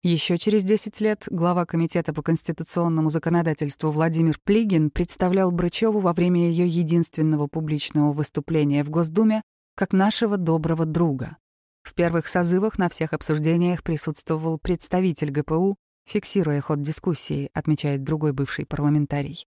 [0.05, 6.49] Еще через 10 лет глава Комитета по конституционному законодательству Владимир Плигин представлял Брычеву во время
[6.49, 9.43] ее единственного публичного выступления в Госдуме
[9.75, 11.37] как нашего доброго друга.
[11.83, 15.75] В первых созывах на всех обсуждениях присутствовал представитель ГПУ,
[16.09, 19.47] фиксируя ход дискуссии, отмечает другой бывший парламентарий.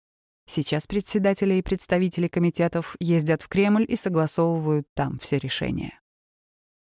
[0.46, 6.00] Сейчас председатели и представители комитетов ездят в Кремль и согласовывают там все решения.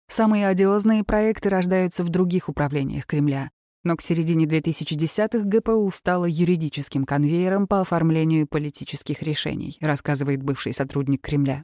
[0.08, 3.52] Самые одиозные проекты рождаются в других управлениях Кремля,
[3.84, 11.22] но к середине 2010-х ГПУ стала юридическим конвейером по оформлению политических решений, рассказывает бывший сотрудник
[11.22, 11.64] Кремля.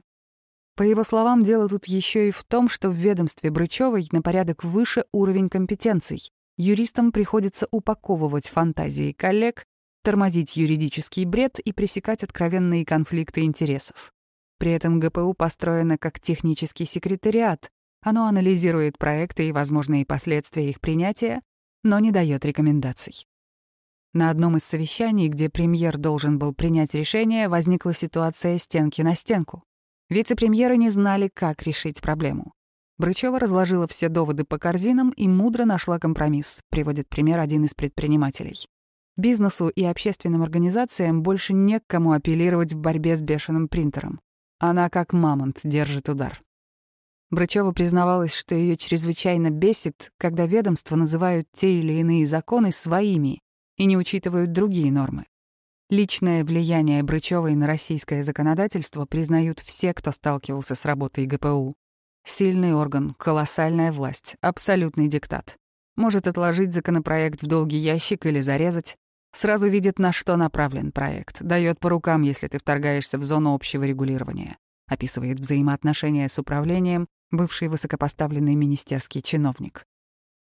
[0.76, 4.62] По его словам, дело тут еще и в том, что в ведомстве Брычевой на порядок
[4.62, 6.30] выше уровень компетенций.
[6.56, 9.64] Юристам приходится упаковывать фантазии коллег,
[10.02, 14.12] тормозить юридический бред и пресекать откровенные конфликты интересов.
[14.58, 21.42] При этом ГПУ построено как технический секретариат, оно анализирует проекты и возможные последствия их принятия,
[21.82, 23.26] но не дает рекомендаций.
[24.14, 29.62] На одном из совещаний, где премьер должен был принять решение, возникла ситуация стенки на стенку.
[30.08, 32.55] Вице-премьеры не знали, как решить проблему.
[32.98, 38.66] Брычева разложила все доводы по корзинам и мудро нашла компромисс, приводит пример один из предпринимателей.
[39.16, 44.20] Бизнесу и общественным организациям больше не к кому апеллировать в борьбе с бешеным принтером.
[44.58, 46.40] Она как мамонт держит удар.
[47.30, 53.40] Брачева признавалась, что ее чрезвычайно бесит, когда ведомства называют те или иные законы своими
[53.76, 55.26] и не учитывают другие нормы.
[55.90, 61.74] Личное влияние Брычевой на российское законодательство признают все, кто сталкивался с работой ГПУ.
[62.28, 65.56] Сильный орган, колоссальная власть, абсолютный диктат.
[65.94, 68.96] Может отложить законопроект в долгий ящик или зарезать.
[69.32, 71.40] Сразу видит, на что направлен проект.
[71.40, 74.58] Дает по рукам, если ты вторгаешься в зону общего регулирования.
[74.88, 79.84] Описывает взаимоотношения с управлением бывший высокопоставленный министерский чиновник.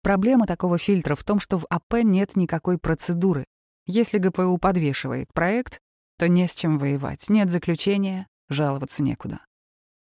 [0.04, 3.44] Проблема такого фильтра в том, что в АП нет никакой процедуры.
[3.86, 5.80] Если ГПУ подвешивает проект,
[6.16, 9.40] то не с чем воевать, нет заключения, жаловаться некуда.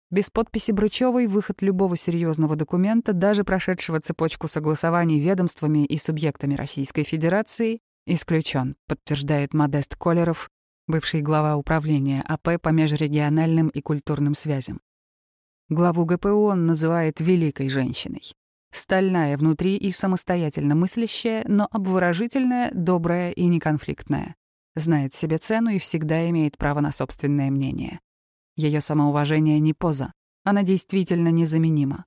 [0.08, 7.02] Без подписи Брычевой выход любого серьезного документа, даже прошедшего цепочку согласований ведомствами и субъектами Российской
[7.02, 10.48] Федерации, исключен, подтверждает Модест Колеров,
[10.86, 14.80] бывший глава управления АП по межрегиональным и культурным связям.
[15.68, 18.32] Главу ГПУ он называет «великой женщиной».
[18.72, 24.36] Стальная внутри и самостоятельно мыслящая, но обворожительная, добрая и неконфликтная.
[24.76, 27.98] Знает себе цену и всегда имеет право на собственное мнение.
[28.56, 30.12] Ее самоуважение не поза.
[30.44, 32.06] Она действительно незаменима.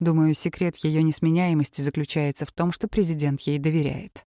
[0.00, 4.24] Думаю, секрет ее несменяемости заключается в том, что президент ей доверяет.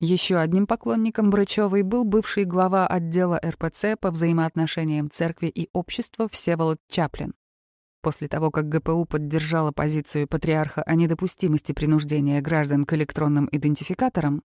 [0.00, 6.78] Еще одним поклонником Брычевой был бывший глава отдела РПЦ по взаимоотношениям церкви и общества Всеволод
[6.90, 7.32] Чаплин.
[8.02, 14.42] После того, как ГПУ поддержала позицию патриарха о недопустимости принуждения граждан к электронным идентификаторам,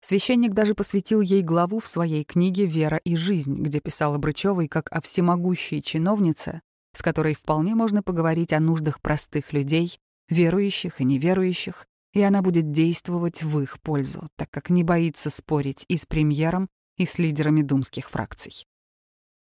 [0.00, 4.68] Священник даже посвятил ей главу в своей книге «Вера и жизнь», где писал о Брычевой
[4.68, 6.60] как о всемогущей чиновнице,
[6.94, 12.70] с которой вполне можно поговорить о нуждах простых людей, верующих и неверующих, и она будет
[12.70, 17.62] действовать в их пользу, так как не боится спорить и с премьером, и с лидерами
[17.62, 18.66] думских фракций.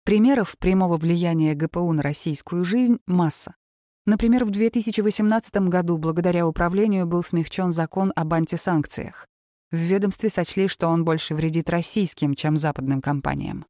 [0.05, 3.57] Примеров прямого влияния ГПУ на российскую жизнь масса.
[4.05, 9.27] Например, в 2018 году благодаря управлению был смягчен закон об антисанкциях.
[9.73, 13.67] В ведомстве сочли, что он больше вредит российским, чем западным компаниям.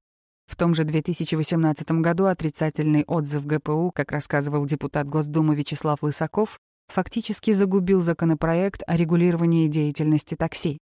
[0.47, 7.53] В том же 2018 году отрицательный отзыв ГПУ, как рассказывал депутат Госдумы Вячеслав Лысаков, фактически
[7.53, 10.79] загубил законопроект о регулировании деятельности такси.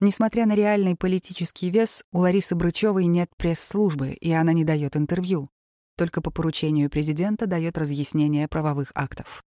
[0.00, 5.50] Несмотря на реальный политический вес, у Ларисы Брычевой нет пресс-службы, и она не дает интервью.
[5.96, 9.42] Только по поручению президента дает разъяснение правовых актов.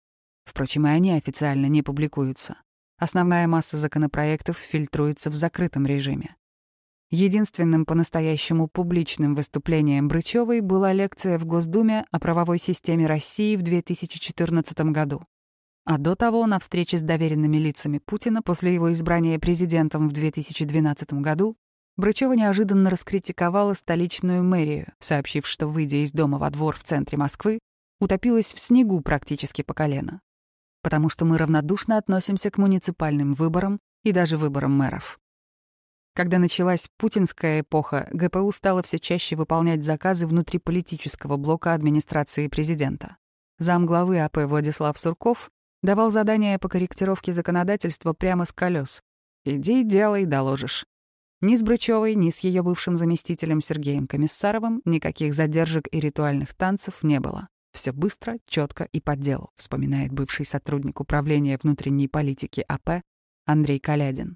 [0.46, 2.56] Впрочем, и они официально не публикуются.
[3.00, 6.36] Основная масса законопроектов фильтруется в закрытом режиме.
[7.12, 14.80] Единственным по-настоящему публичным выступлением Брычевой была лекция в Госдуме о правовой системе России в 2014
[14.91, 15.24] году.
[15.86, 21.14] А до того, на встрече с доверенными лицами Путина после его избрания президентом в 2012
[21.14, 21.56] году,
[21.98, 27.60] Брычева неожиданно раскритиковала столичную мэрию, сообщив, что, выйдя из дома во двор в центре Москвы,
[28.00, 30.20] утопилась в снегу практически по колено
[30.82, 35.20] потому что мы равнодушно относимся к муниципальным выборам и даже выборам мэров.
[36.16, 43.18] Когда началась путинская эпоха, ГПУ стало все чаще выполнять заказы внутриполитического блока администрации президента.
[43.60, 45.52] Замглавы АП Владислав Сурков
[45.84, 49.04] давал задания по корректировке законодательства прямо с колес.
[49.46, 50.86] «Иди, делай, доложишь».
[51.40, 57.04] Ни с Брычевой, ни с ее бывшим заместителем Сергеем Комиссаровым никаких задержек и ритуальных танцев
[57.04, 57.48] не было.
[57.78, 63.04] Все быстро, четко и по делу, вспоминает бывший сотрудник управления внутренней политики АП
[63.46, 64.36] Андрей Калядин.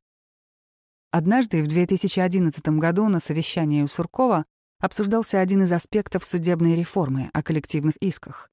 [1.10, 4.46] Однажды в 2011 году на совещании у Суркова
[4.80, 8.52] обсуждался один из аспектов судебной реформы о коллективных исках.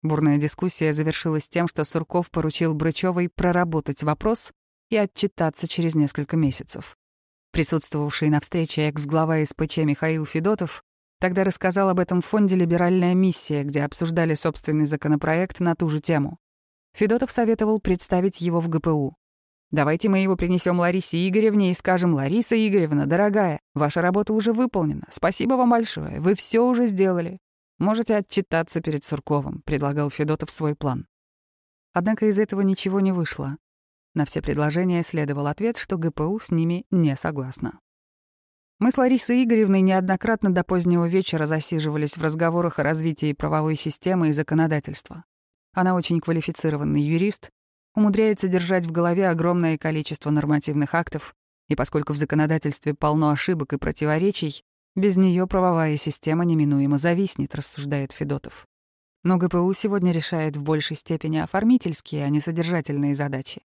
[0.00, 4.54] Бурная дискуссия завершилась тем, что Сурков поручил Брычевой проработать вопрос
[4.88, 6.96] и отчитаться через несколько месяцев.
[7.52, 10.82] Присутствовавший на встрече экс-глава СПЧ Михаил Федотов
[11.20, 16.00] Тогда рассказал об этом в фонде «Либеральная миссия», где обсуждали собственный законопроект на ту же
[16.00, 16.38] тему.
[16.94, 19.14] Федотов советовал представить его в ГПУ.
[19.70, 25.06] «Давайте мы его принесем Ларисе Игоревне и скажем, Лариса Игоревна, дорогая, ваша работа уже выполнена.
[25.10, 27.38] Спасибо вам большое, вы все уже сделали.
[27.78, 31.06] Можете отчитаться перед Сурковым»,— предлагал Федотов свой план.
[31.92, 33.58] Однако из этого ничего не вышло.
[34.14, 37.78] На все предложения следовал ответ, что ГПУ с ними не согласна.
[38.80, 44.30] Мы с Ларисой Игоревной неоднократно до позднего вечера засиживались в разговорах о развитии правовой системы
[44.30, 45.24] и законодательства.
[45.74, 47.50] Она очень квалифицированный юрист,
[47.94, 51.34] умудряется держать в голове огромное количество нормативных актов,
[51.68, 54.62] и поскольку в законодательстве полно ошибок и противоречий,
[54.96, 58.66] без нее правовая система неминуемо зависнет, рассуждает Федотов.
[59.24, 63.60] Но ГПУ сегодня решает в большей степени оформительские, а не содержательные задачи.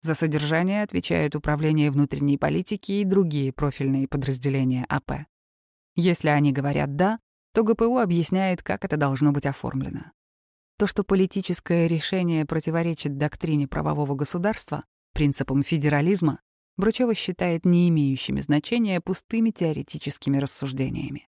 [0.00, 5.26] За содержание отвечают Управление внутренней политики и другие профильные подразделения АП.
[5.96, 7.18] Если они говорят «да»,
[7.52, 10.12] то ГПУ объясняет, как это должно быть оформлено.
[10.78, 16.40] То, что политическое решение противоречит доктрине правового государства, принципам федерализма,
[16.76, 21.26] Бручева считает не имеющими значения пустыми теоретическими рассуждениями.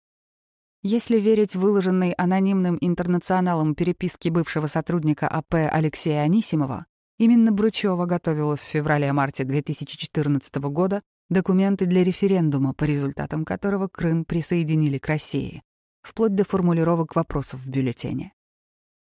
[0.81, 6.85] Если верить выложенной анонимным интернационалом переписке бывшего сотрудника АП Алексея Анисимова,
[7.23, 14.97] Именно Бручева готовила в феврале-марте 2014 года документы для референдума, по результатам которого Крым присоединили
[14.97, 15.63] к России,
[16.01, 18.33] вплоть до формулировок вопросов в бюллетене.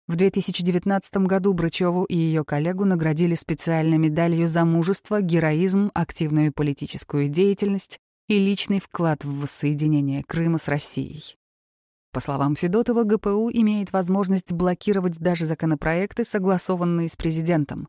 [0.08, 7.30] В 2019 году Брычеву и ее коллегу наградили специальной медалью за мужество, героизм, активную политическую
[7.30, 11.36] деятельность и личный вклад в воссоединение Крыма с Россией.
[12.12, 17.88] По словам Федотова, ГПУ имеет возможность блокировать даже законопроекты, согласованные с президентом.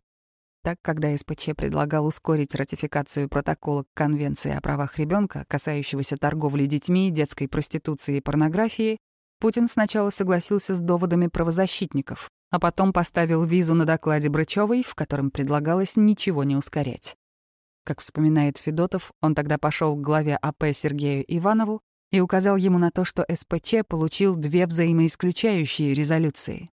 [0.62, 7.11] Так, когда СПЧ предлагал ускорить ратификацию протокола к Конвенции о правах ребенка, касающегося торговли детьми,
[7.11, 8.98] детской проституции и порнографии,
[9.40, 15.30] Путин сначала согласился с доводами правозащитников, а потом поставил визу на докладе Брычевой, в котором
[15.30, 17.16] предлагалось ничего не ускорять.
[17.84, 21.80] Как вспоминает Федотов, он тогда пошел к главе АП Сергею Иванову
[22.12, 26.68] и указал ему на то, что СПЧ получил две взаимоисключающие резолюции.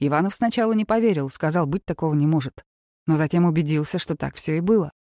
[0.00, 2.64] Иванов сначала не поверил, сказал, быть такого не может.
[3.06, 4.92] Но затем убедился, что так все и было.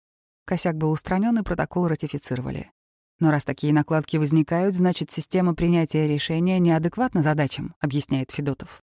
[0.46, 2.72] Косяк был устранен и протокол ратифицировали.
[3.20, 8.82] Но раз такие накладки возникают, значит, система принятия решения неадекватна задачам, объясняет Федотов.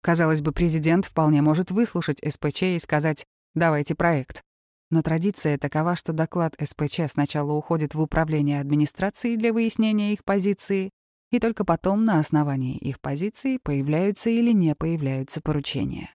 [0.00, 4.42] Казалось бы, президент вполне может выслушать СПЧ и сказать «давайте проект».
[4.90, 10.90] Но традиция такова, что доклад СПЧ сначала уходит в управление администрацией для выяснения их позиции,
[11.30, 16.14] и только потом на основании их позиции появляются или не появляются поручения.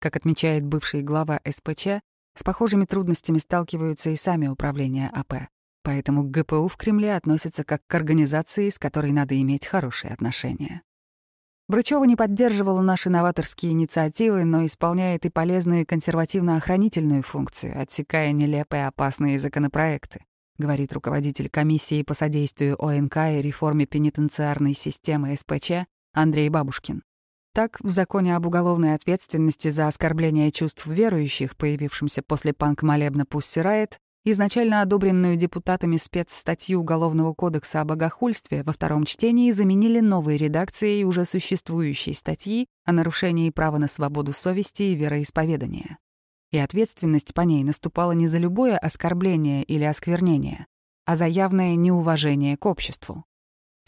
[0.00, 2.00] Как отмечает бывший глава СПЧ,
[2.34, 5.48] с похожими трудностями сталкиваются и сами управления АП.
[5.82, 10.82] Поэтому к ГПУ в Кремле относятся как к организации, с которой надо иметь хорошие отношения.
[11.68, 19.38] Брычева не поддерживала наши новаторские инициативы, но исполняет и полезную консервативно-охранительную функцию, отсекая нелепые опасные
[19.38, 20.24] законопроекты,
[20.56, 27.02] говорит руководитель комиссии по содействию ОНК и реформе пенитенциарной системы СПЧ Андрей Бабушкин.
[27.54, 33.98] Так, в законе об уголовной ответственности за оскорбление чувств верующих, появившемся после панк-молебна «Пусси Райт»,
[34.24, 41.24] изначально одобренную депутатами спецстатью Уголовного кодекса о богохульстве во втором чтении заменили новой редакцией уже
[41.24, 45.98] существующей статьи о нарушении права на свободу совести и вероисповедания.
[46.50, 50.66] И ответственность по ней наступала не за любое оскорбление или осквернение,
[51.04, 53.24] а за явное неуважение к обществу.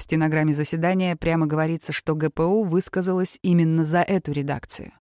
[0.01, 4.93] В стенограмме заседания прямо говорится, что ГПУ высказалась именно за эту редакцию.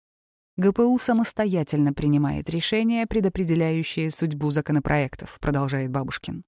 [0.58, 6.43] ГПУ самостоятельно принимает решения, предопределяющие судьбу законопроектов, продолжает Бабушкин.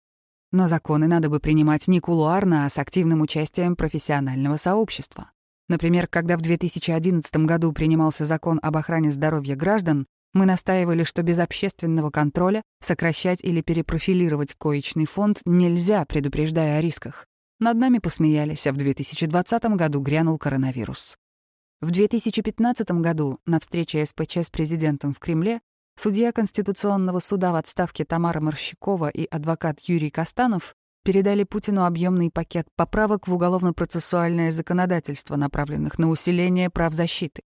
[0.52, 5.32] Но законы надо бы принимать не кулуарно, а с активным участием профессионального сообщества.
[5.70, 11.40] Например, когда в 2011 году принимался закон об охране здоровья граждан, мы настаивали, что без
[11.40, 17.28] общественного контроля сокращать или перепрофилировать коечный фонд нельзя, предупреждая о рисках.
[17.64, 21.16] Над нами посмеялись, а в 2020 году грянул коронавирус.
[21.80, 25.62] В 2015 году на встрече СПЧ с президентом в Кремле
[25.96, 32.66] судья Конституционного суда в отставке Тамара Морщикова и адвокат Юрий Костанов передали Путину объемный пакет
[32.76, 37.44] поправок в уголовно-процессуальное законодательство, направленных на усиление прав защиты.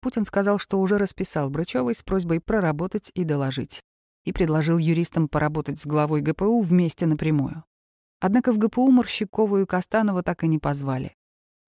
[0.00, 3.80] Путин сказал, что уже расписал Брычевой с просьбой проработать и доложить,
[4.24, 7.62] и предложил юристам поработать с главой ГПУ вместе напрямую.
[8.24, 11.16] Однако в ГПУ Морщикову и Костанова так и не позвали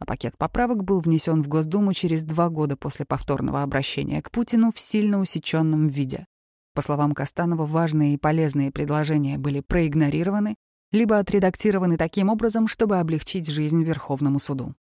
[0.05, 4.71] а пакет поправок был внесен в Госдуму через два года после повторного обращения к Путину
[4.71, 6.27] в сильно усеченном виде.
[6.75, 10.57] По словам Костанова, важные и полезные предложения были проигнорированы,
[10.93, 14.75] либо отредактированы таким образом, чтобы облегчить жизнь Верховному суду.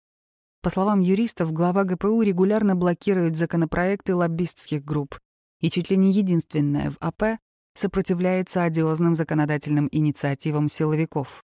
[0.63, 5.19] По словам юристов, глава ГПУ регулярно блокирует законопроекты лоббистских групп
[5.61, 7.39] и чуть ли не единственная в АП
[7.75, 11.45] сопротивляется одиозным законодательным инициативам силовиков.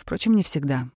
[0.00, 0.90] Впрочем, не всегда.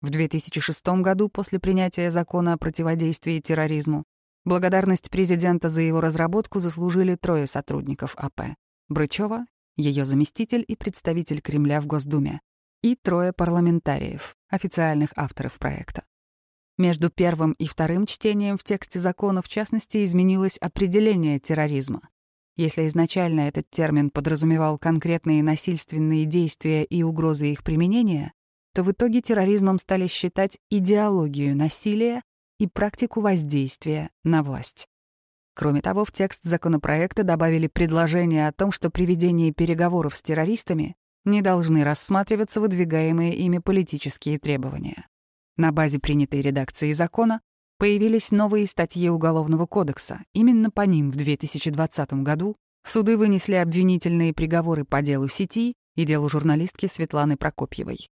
[0.00, 4.04] В 2006 году, после принятия закона о противодействии терроризму,
[4.44, 8.56] благодарность президента за его разработку заслужили трое сотрудников АП—
[8.88, 9.44] Брычева,
[9.76, 12.40] ее заместитель и представитель Кремля в Госдуме,
[12.82, 16.04] и трое парламентариев, официальных авторов проекта.
[16.78, 22.08] Между первым и вторым чтением в тексте закона, в частности, изменилось определение терроризма.
[22.56, 28.32] Если изначально этот термин подразумевал конкретные насильственные действия и угрозы их применения,
[28.74, 32.22] то в итоге терроризмом стали считать идеологию насилия
[32.58, 34.86] и практику воздействия на власть.
[35.54, 40.96] Кроме того, в текст законопроекта добавили предложение о том, что при ведении переговоров с террористами
[41.24, 45.06] не должны рассматриваться выдвигаемые ими политические требования.
[45.56, 47.40] На базе принятой редакции закона
[47.78, 50.22] появились новые статьи Уголовного кодекса.
[50.32, 56.28] Именно по ним в 2020 году суды вынесли обвинительные приговоры по делу сети и делу
[56.28, 58.08] журналистки Светланы Прокопьевой.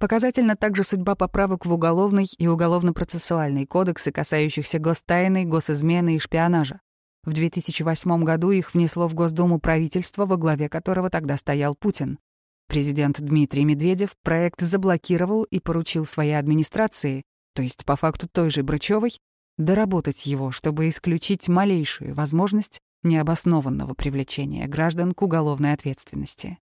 [0.00, 6.80] Показательна также судьба поправок в уголовный и уголовно-процессуальный кодексы, касающихся гостайны, госизмены и шпионажа.
[7.22, 12.18] В 2008 году их внесло в Госдуму правительство, во главе которого тогда стоял Путин.
[12.66, 17.22] Президент Дмитрий Медведев проект заблокировал и поручил своей администрации,
[17.54, 19.18] то есть по факту той же Брычевой,
[19.58, 26.56] доработать его, чтобы исключить малейшую возможность необоснованного привлечения граждан к уголовной ответственности.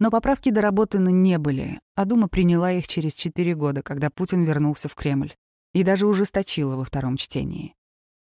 [0.00, 4.88] Но поправки доработаны не были, а Дума приняла их через четыре года, когда Путин вернулся
[4.88, 5.34] в Кремль,
[5.74, 7.74] и даже ужесточила во втором чтении.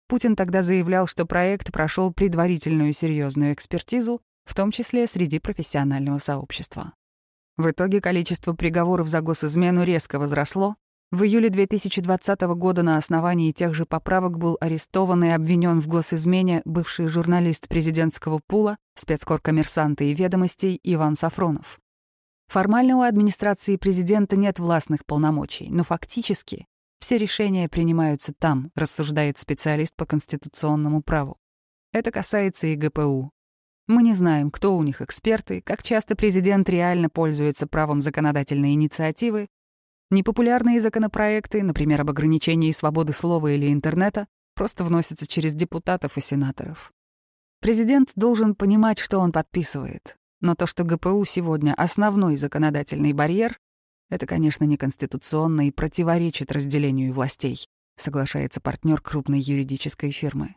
[0.06, 6.94] Путин тогда заявлял, что проект прошел предварительную серьезную экспертизу, в том числе среди профессионального сообщества.
[7.56, 10.76] В итоге количество приговоров за госизмену резко возросло,
[11.10, 16.60] в июле 2020 года на основании тех же поправок был арестован и обвинен в госизмене
[16.64, 21.78] бывший журналист президентского пула, спецкор-коммерсанта и ведомостей Иван Сафронов.
[22.48, 26.66] Формально у администрации президента нет властных полномочий, но фактически
[26.98, 31.36] все решения принимаются там, рассуждает специалист по конституционному праву.
[31.92, 33.30] Это касается и ГПУ.
[33.86, 39.46] Мы не знаем, кто у них эксперты, как часто президент реально пользуется правом законодательной инициативы,
[40.10, 46.92] Непопулярные законопроекты, например, об ограничении свободы слова или интернета, просто вносятся через депутатов и сенаторов.
[47.60, 50.16] Президент должен понимать, что он подписывает.
[50.40, 53.58] Но то, что ГПУ сегодня основной законодательный барьер,
[54.10, 60.56] это, конечно, неконституционно и противоречит разделению властей, соглашается партнер крупной юридической фирмы.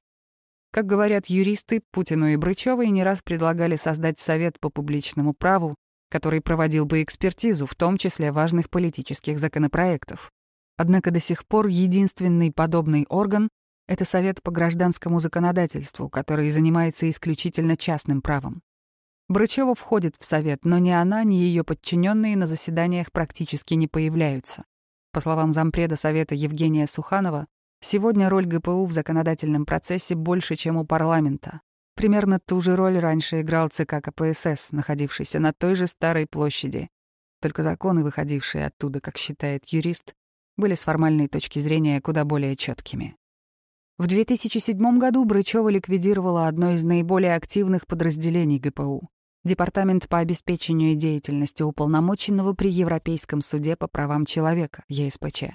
[0.71, 5.75] Как говорят юристы, Путину и Брычевой не раз предлагали создать Совет по публичному праву,
[6.09, 10.31] который проводил бы экспертизу, в том числе важных политических законопроектов.
[10.77, 13.49] Однако до сих пор единственный подобный орган—
[13.87, 18.61] это Совет по гражданскому законодательству, который занимается исключительно частным правом.
[19.29, 24.63] Брычева входит в Совет, но ни она, ни ее подчиненные на заседаниях практически не появляются.
[25.11, 27.47] По словам зампреда Совета Евгения Суханова,
[27.81, 31.59] сегодня роль ГПУ в законодательном процессе больше, чем у парламента.
[31.97, 36.89] Примерно ту же роль раньше играл ЦК КПСС, находившийся на той же старой площади.
[37.41, 40.13] Только законы, выходившие оттуда, как считает юрист,
[40.57, 43.15] были с формальной точки зрения куда более четкими.
[43.97, 49.09] В 2007 году Брычева ликвидировала одно из наиболее активных подразделений ГПУ—
[49.43, 55.45] Департамент по обеспечению деятельности уполномоченного при Европейском суде по правам человека, ЕСПЧ.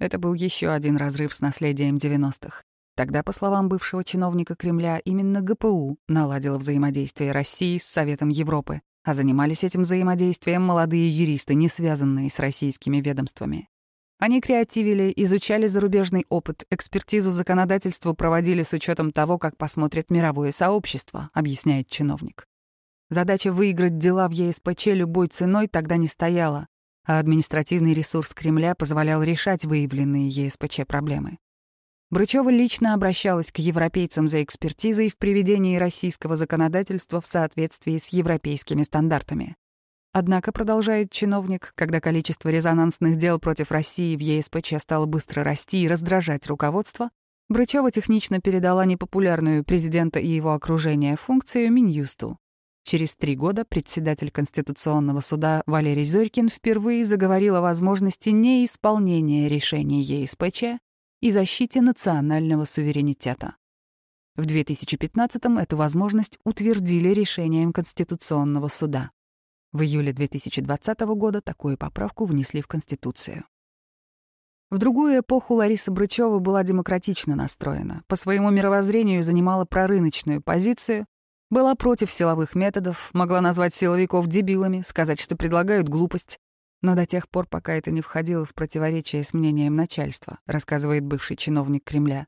[0.00, 2.62] Это был еще один разрыв с наследием 90-х.
[2.98, 9.14] Тогда, по словам бывшего чиновника Кремля, именно ГПУ наладила взаимодействие России с Советом Европы, а
[9.14, 13.68] занимались этим взаимодействием молодые юристы, не связанные с российскими ведомствами.
[14.18, 21.30] Они креативили, изучали зарубежный опыт, экспертизу законодательства проводили с учетом того, как посмотрит мировое сообщество,
[21.32, 22.48] объясняет чиновник.
[23.10, 26.66] Задача выиграть дела в ЕСПЧ любой ценой тогда не стояла,
[27.06, 31.38] а административный ресурс Кремля позволял решать выявленные ЕСПЧ проблемы.
[32.10, 38.82] Брычева лично обращалась к европейцам за экспертизой в приведении российского законодательства в соответствии с европейскими
[38.82, 39.56] стандартами.
[40.12, 45.88] Однако, продолжает чиновник, когда количество резонансных дел против России в ЕСПЧ стало быстро расти и
[45.88, 47.10] раздражать руководство,
[47.50, 52.38] Брычева технично передала непопулярную президента и его окружение функцию Минюсту.
[52.84, 60.78] Через три года председатель Конституционного суда Валерий Зорькин впервые заговорил о возможности неисполнения решений ЕСПЧ
[61.20, 63.56] и защите национального суверенитета.
[64.36, 69.10] В 2015-м эту возможность утвердили решением Конституционного суда.
[69.72, 73.44] В июле 2020 года такую поправку внесли в Конституцию.
[74.70, 81.06] В другую эпоху Лариса Брычева была демократично настроена, по своему мировоззрению занимала прорыночную позицию,
[81.50, 86.38] была против силовых методов, могла назвать силовиков дебилами, сказать, что предлагают глупость,
[86.82, 91.36] но до тех пор, пока это не входило в противоречие с мнением начальства, рассказывает бывший
[91.36, 92.26] чиновник Кремля.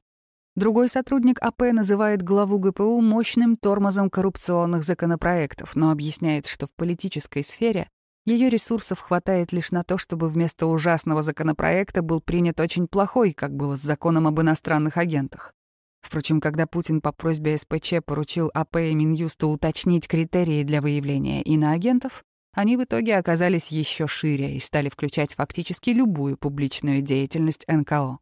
[0.57, 7.45] Другой сотрудник АП называет главу ГПУ мощным тормозом коррупционных законопроектов, но объясняет, что в политической
[7.45, 7.89] сфере
[8.27, 13.55] ее ресурсов хватает лишь на то, чтобы вместо ужасного законопроекта был принят очень плохой, как
[13.55, 15.55] было с законом об иностранных агентах.
[16.01, 22.25] Впрочем, когда Путин по просьбе СПЧ поручил АП и Минюсту уточнить критерии для выявления иноагентов,
[22.53, 28.19] они в итоге оказались еще шире и стали включать фактически любую публичную деятельность НКО.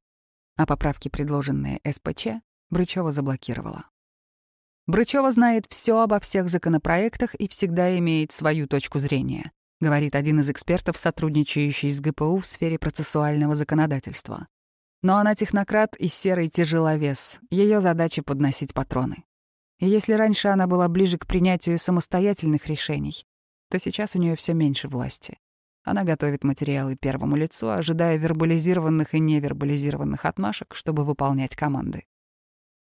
[0.56, 3.86] А поправки, предложенные СПЧ, Брычева заблокировала.
[4.86, 10.50] Брычева знает все обо всех законопроектах и всегда имеет свою точку зрения, говорит один из
[10.50, 14.48] экспертов, сотрудничающий с ГПУ в сфере процессуального законодательства.
[15.02, 19.24] Но она технократ и серый тяжеловес, ее задача— подносить патроны.
[19.78, 23.24] И если раньше она была ближе к принятию самостоятельных решений,
[23.68, 25.38] то сейчас у нее все меньше власти.
[25.84, 32.04] Она готовит материалы первому лицу, ожидая вербализированных и невербализированных отмашек, чтобы выполнять команды.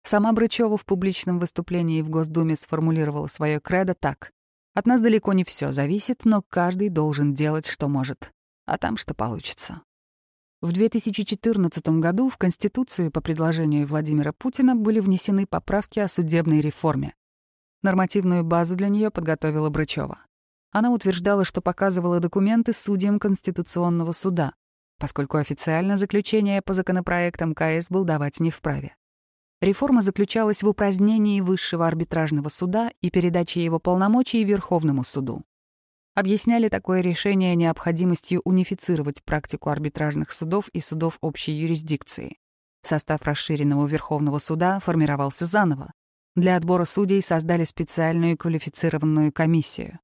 [0.04, 4.32] Сама Брычева в публичном выступлении в Госдуме сформулировала свое кредо так.
[4.74, 8.32] «От нас далеко не все зависит, но каждый должен делать, что может.
[8.66, 9.82] А там что получится».
[10.60, 17.14] В 2014 году в Конституцию по предложению Владимира Путина были внесены поправки о судебной реформе.
[17.82, 20.18] Нормативную базу для нее подготовила Брычева.
[20.72, 24.54] Она утверждала, что показывала документы судьям Конституционного суда,
[24.98, 28.96] поскольку официально заключение по законопроектам КС был давать не вправе.
[29.60, 35.44] Реформа заключалась в упразднении высшего арбитражного суда и передаче его полномочий Верховному суду.
[36.14, 42.38] Объясняли такое решение необходимостью унифицировать практику арбитражных судов и судов общей юрисдикции.
[42.82, 45.92] Состав расширенного Верховного суда формировался заново.
[46.34, 50.00] Для отбора судей создали специальную квалифицированную комиссию.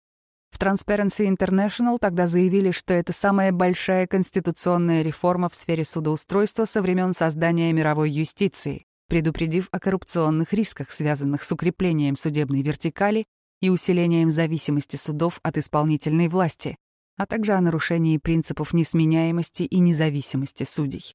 [0.59, 6.83] В Transparency International тогда заявили, что это самая большая конституционная реформа в сфере судоустройства со
[6.83, 13.25] времен создания мировой юстиции, предупредив о коррупционных рисках, связанных с укреплением судебной вертикали
[13.61, 16.77] и усилением зависимости судов от исполнительной власти,
[17.17, 21.15] а также о нарушении принципов несменяемости и независимости судей.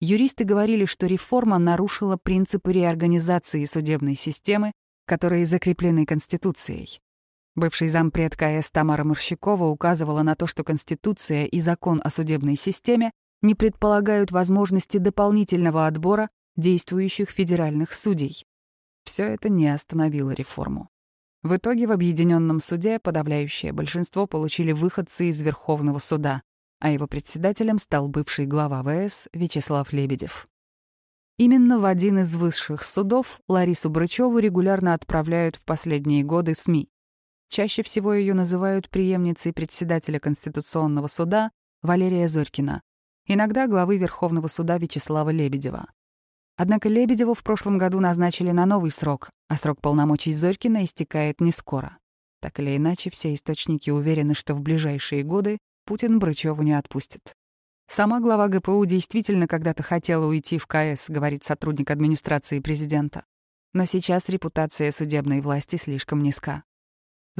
[0.00, 4.72] Юристы говорили, что реформа нарушила принципы реорганизации судебной системы,
[5.04, 6.98] которые закреплены Конституцией.
[7.56, 13.10] Бывший зампред КС Тамара Морщикова указывала на то, что Конституция и закон о судебной системе
[13.42, 18.44] не предполагают возможности дополнительного отбора действующих федеральных судей.
[19.04, 20.88] Все это не остановило реформу.
[21.42, 26.42] В итоге в Объединенном суде подавляющее большинство получили выходцы из Верховного суда,
[26.80, 30.48] а его председателем стал бывший глава ВС Вячеслав Лебедев.
[31.38, 36.90] Именно в один из высших судов Ларису Брычеву регулярно отправляют в последние годы СМИ.
[37.50, 41.50] Чаще всего ее называют преемницей председателя Конституционного суда
[41.82, 42.80] Валерия Зорькина,
[43.26, 45.90] иногда главы Верховного суда Вячеслава Лебедева.
[46.56, 51.50] Однако Лебедеву в прошлом году назначили на новый срок, а срок полномочий Зорькина истекает не
[51.50, 51.98] скоро.
[52.40, 57.34] Так или иначе, все источники уверены, что в ближайшие годы Путин Брычеву не отпустит.
[57.88, 63.24] Сама глава ГПУ действительно когда-то хотела уйти в КС, говорит сотрудник администрации президента.
[63.72, 66.62] Но сейчас репутация судебной власти слишком низка.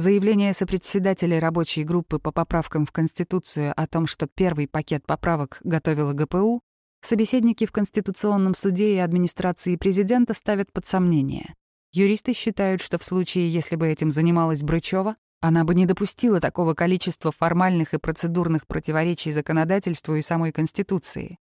[0.01, 6.13] Заявление сопредседателей рабочей группы по поправкам в Конституцию о том, что первый пакет поправок готовила
[6.13, 6.59] ГПУ,
[7.03, 11.53] Собеседники в Конституционном суде и администрации президента ставят под сомнение.
[11.93, 16.73] Юристы считают, что в случае, если бы этим занималась Брычева, она бы не допустила такого
[16.73, 21.37] количества формальных и процедурных противоречий законодательству и самой Конституции.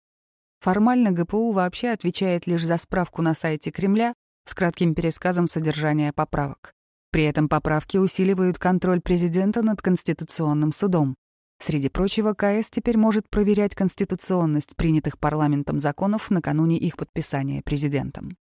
[0.58, 4.14] Формально ГПУ вообще отвечает лишь за справку на сайте Кремля
[4.46, 6.74] с кратким пересказом содержания поправок.
[7.10, 11.16] При этом поправки усиливают контроль президента над Конституционным судом,
[11.60, 18.36] Среди прочего, КС теперь может проверять конституционность принятых парламентом законов накануне их подписания президентом.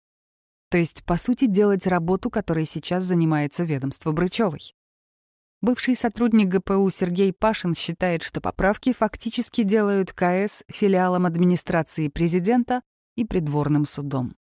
[0.70, 4.76] То есть, по сути, делать работу, которой сейчас занимается ведомство Брычевой.
[5.62, 12.82] Бывший сотрудник ГПУ Сергей Пашин считает, что поправки фактически делают КС филиалом администрации президента
[13.16, 14.36] и придворным судом.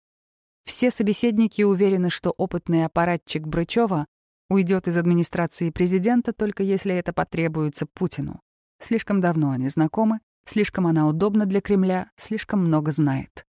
[0.65, 4.07] Все собеседники уверены, что опытный аппаратчик Брычева
[4.53, 8.41] уйдет из администрации президента только если это потребуется Путину.
[8.79, 13.45] Слишком давно они знакомы, слишком она удобна для Кремля, слишком много знает.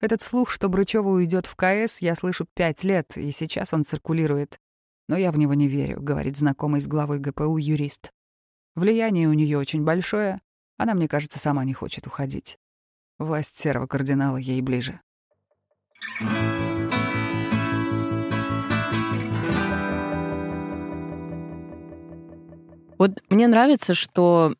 [0.00, 4.58] Этот слух, что Брычева уйдет в КС, я слышу пять лет, и сейчас он циркулирует.
[5.08, 8.12] Но я в него не верю, говорит знакомый с главой ГПУ юрист.
[8.74, 10.40] Влияние у нее очень большое,
[10.78, 12.58] она, мне кажется, сама не хочет уходить.
[13.18, 15.00] Власть серого кардинала ей ближе.
[16.18, 16.79] Thank you.
[23.00, 24.54] Вот мне нравится, что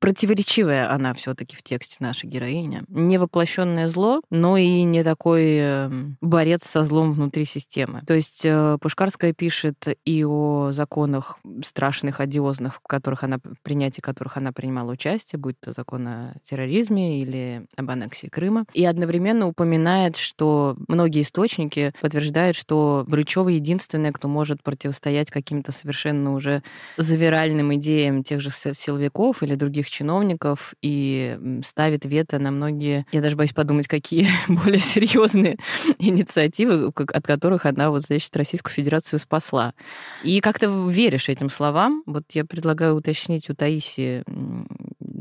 [0.00, 2.84] противоречивая она все-таки в тексте наша героиня.
[2.88, 8.00] Не воплощенное зло, но и не такой эм, борец со злом внутри системы.
[8.06, 14.38] То есть э, Пушкарская пишет и о законах страшных, одиозных, в которых она, принятии которых
[14.38, 18.64] она принимала участие, будь то закон о терроризме или об аннексии Крыма.
[18.72, 26.32] И одновременно упоминает, что многие источники подтверждают, что Брычева единственная, кто может противостоять каким-то совершенно
[26.32, 26.62] уже
[26.96, 33.20] завиральным идеям идеям тех же силовиков или других чиновников и ставит вето на многие, я
[33.20, 35.58] даже боюсь подумать, какие более серьезные
[35.98, 39.74] инициативы, от которых она вот, значит, Российскую Федерацию спасла.
[40.22, 42.02] И как ты веришь этим словам?
[42.06, 44.22] Вот я предлагаю уточнить у Таиси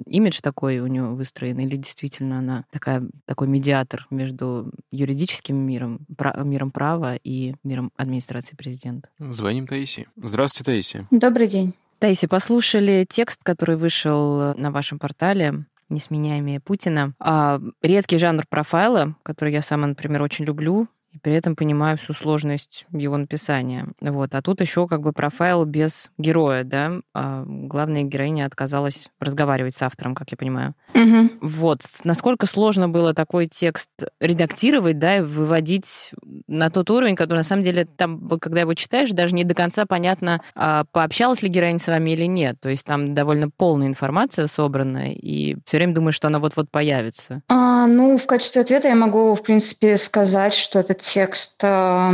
[0.06, 6.44] имидж такой у нее выстроен, или действительно она такая, такой медиатор между юридическим миром, пра-
[6.44, 9.10] миром права и миром администрации президента?
[9.20, 10.08] Звоним Таиси.
[10.18, 11.08] Здравствуйте, Таиси.
[11.12, 11.74] Добрый день.
[12.02, 17.14] Таиси, послушали текст, который вышел на вашем портале несменяемые Путина.
[17.20, 22.14] А, редкий жанр профайла, который я сама, например, очень люблю и при этом понимаю всю
[22.14, 23.88] сложность его написания.
[24.00, 24.34] Вот.
[24.34, 27.02] А тут еще как бы профайл без героя, да.
[27.14, 30.74] А главная героиня отказалась разговаривать с автором, как я понимаю.
[30.94, 31.30] Угу.
[31.42, 31.82] Вот.
[32.04, 33.90] Насколько сложно было такой текст
[34.20, 36.12] редактировать, да, и выводить
[36.48, 39.86] на тот уровень, который на самом деле там, когда его читаешь, даже не до конца
[39.86, 42.58] понятно, а пообщалась ли героиня с вами или нет.
[42.62, 47.42] То есть там довольно полная информация собрана, и все время думаешь, что она вот-вот появится.
[47.48, 52.12] А, ну, в качестве ответа я могу, в принципе, сказать, что этот текст э,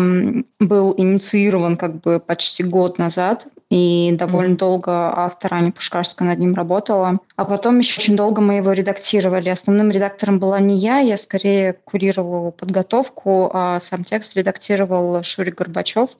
[0.60, 4.58] был инициирован как бы почти год назад, и довольно mm-hmm.
[4.58, 7.20] долго автор Аня Пушкарская над ним работала.
[7.36, 9.50] А потом еще очень долго мы его редактировали.
[9.50, 16.12] Основным редактором была не я, я скорее курировала подготовку, а сам текст редактировал Шурик Горбачев.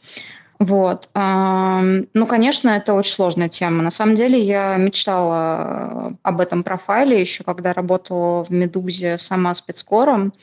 [0.60, 1.08] Вот.
[1.14, 3.84] Ну, конечно, это очень сложная тема.
[3.84, 10.34] На самом деле я мечтала об этом профайле еще, когда работала в «Медузе» сама спецкором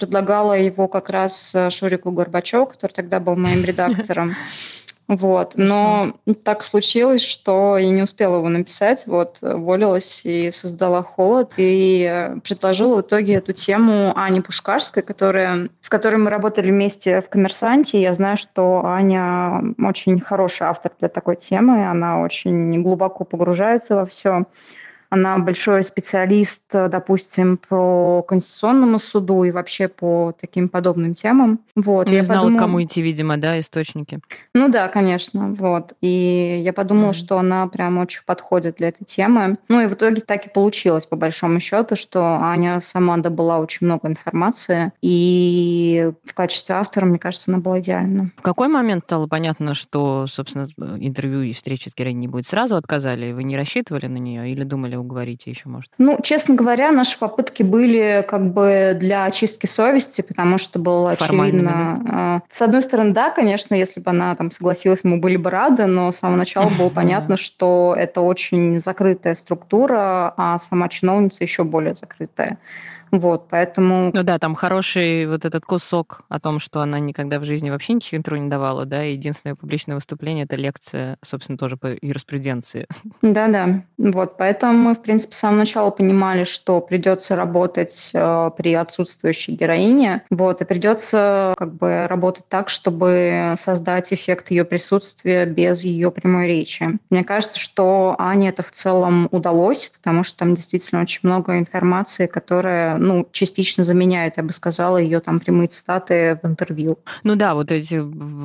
[0.00, 4.34] предлагала его как раз э, Шурику Горбачеву, который тогда был моим редактором.
[5.10, 5.54] Вот.
[5.56, 9.04] Но так случилось, что я не успела его написать.
[9.06, 11.52] Вот, волилась и создала холод.
[11.56, 17.20] И э, предложила в итоге эту тему Ане Пушкарской, которая, с которой мы работали вместе
[17.20, 18.00] в «Коммерсанте».
[18.00, 21.90] Я знаю, что Аня очень хороший автор для такой темы.
[21.90, 24.46] Она очень глубоко погружается во все.
[25.10, 31.60] Она большой специалист, допустим, по Конституционному суду и вообще по таким подобным темам.
[31.74, 32.08] Вот.
[32.08, 32.60] Не я знала, подумала...
[32.60, 34.20] кому идти, видимо, да, источники.
[34.54, 35.54] Ну да, конечно.
[35.58, 35.94] Вот.
[36.00, 37.14] И я подумала, mm.
[37.14, 39.58] что она прям очень подходит для этой темы.
[39.68, 43.86] Ну и в итоге так и получилось, по большому счету, что Аня сама добыла очень
[43.86, 44.92] много информации.
[45.02, 48.30] И в качестве автора, мне кажется, она была идеальна.
[48.36, 52.46] В какой момент стало понятно, что, собственно, интервью и встречи с героиней не будет?
[52.46, 53.32] Сразу отказали?
[53.32, 55.92] Вы не рассчитывали на нее или думали, уговорите еще, может?
[55.98, 62.00] Ну, честно говоря, наши попытки были как бы для очистки совести, потому что было очевидно...
[62.04, 62.42] Да?
[62.48, 66.12] С одной стороны, да, конечно, если бы она там согласилась, мы были бы рады, но
[66.12, 71.94] с самого начала было понятно, что это очень закрытая структура, а сама чиновница еще более
[71.94, 72.58] закрытая.
[73.10, 74.10] Вот, поэтому...
[74.14, 77.94] Ну да, там хороший вот этот кусок о том, что она никогда в жизни вообще
[77.94, 82.86] никаких интервью не давала, да, и единственное публичное выступление— это лекция, собственно, тоже по юриспруденции.
[83.22, 88.74] Да-да, вот, поэтому мы, в принципе, с самого начала понимали, что придется работать э, при
[88.74, 95.82] отсутствующей героине, вот, и придется как бы работать так, чтобы создать эффект ее присутствия без
[95.82, 96.98] ее прямой речи.
[97.10, 102.26] Мне кажется, что Ане это в целом удалось, потому что там действительно очень много информации,
[102.26, 106.98] которая ну, частично заменяет, я бы сказала, ее там прямые цитаты в интервью.
[107.22, 108.00] Ну да, вот эти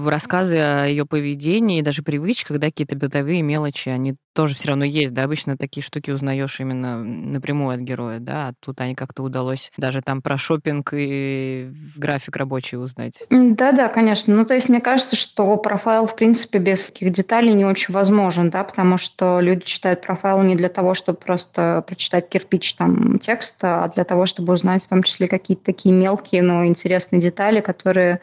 [0.07, 5.13] рассказы о ее поведении, даже привычках, да, какие-то бытовые мелочи, они тоже все равно есть,
[5.13, 9.71] да, обычно такие штуки узнаешь именно напрямую от героя, да, а тут они как-то удалось
[9.77, 13.23] даже там про шопинг и график рабочий узнать.
[13.29, 14.35] Да-да, конечно.
[14.35, 18.49] Ну, то есть мне кажется, что профайл, в принципе, без таких деталей не очень возможен,
[18.49, 23.85] да, потому что люди читают профайл не для того, чтобы просто прочитать кирпич там текста,
[23.85, 28.19] а для того, чтобы узнать в том числе какие-то такие мелкие, но интересные детали, которые